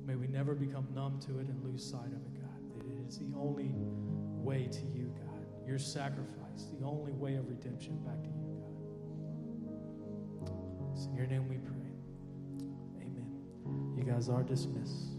[0.04, 2.58] May we never become numb to it and lose sight of it, God.
[2.74, 3.70] That it is the only
[4.42, 5.46] way to you, God.
[5.64, 8.48] Your sacrifice, the only way of redemption back to you,
[10.40, 10.50] God.
[10.92, 11.92] It's in your name we pray.
[13.00, 13.30] Amen.
[13.96, 15.17] You guys are dismissed.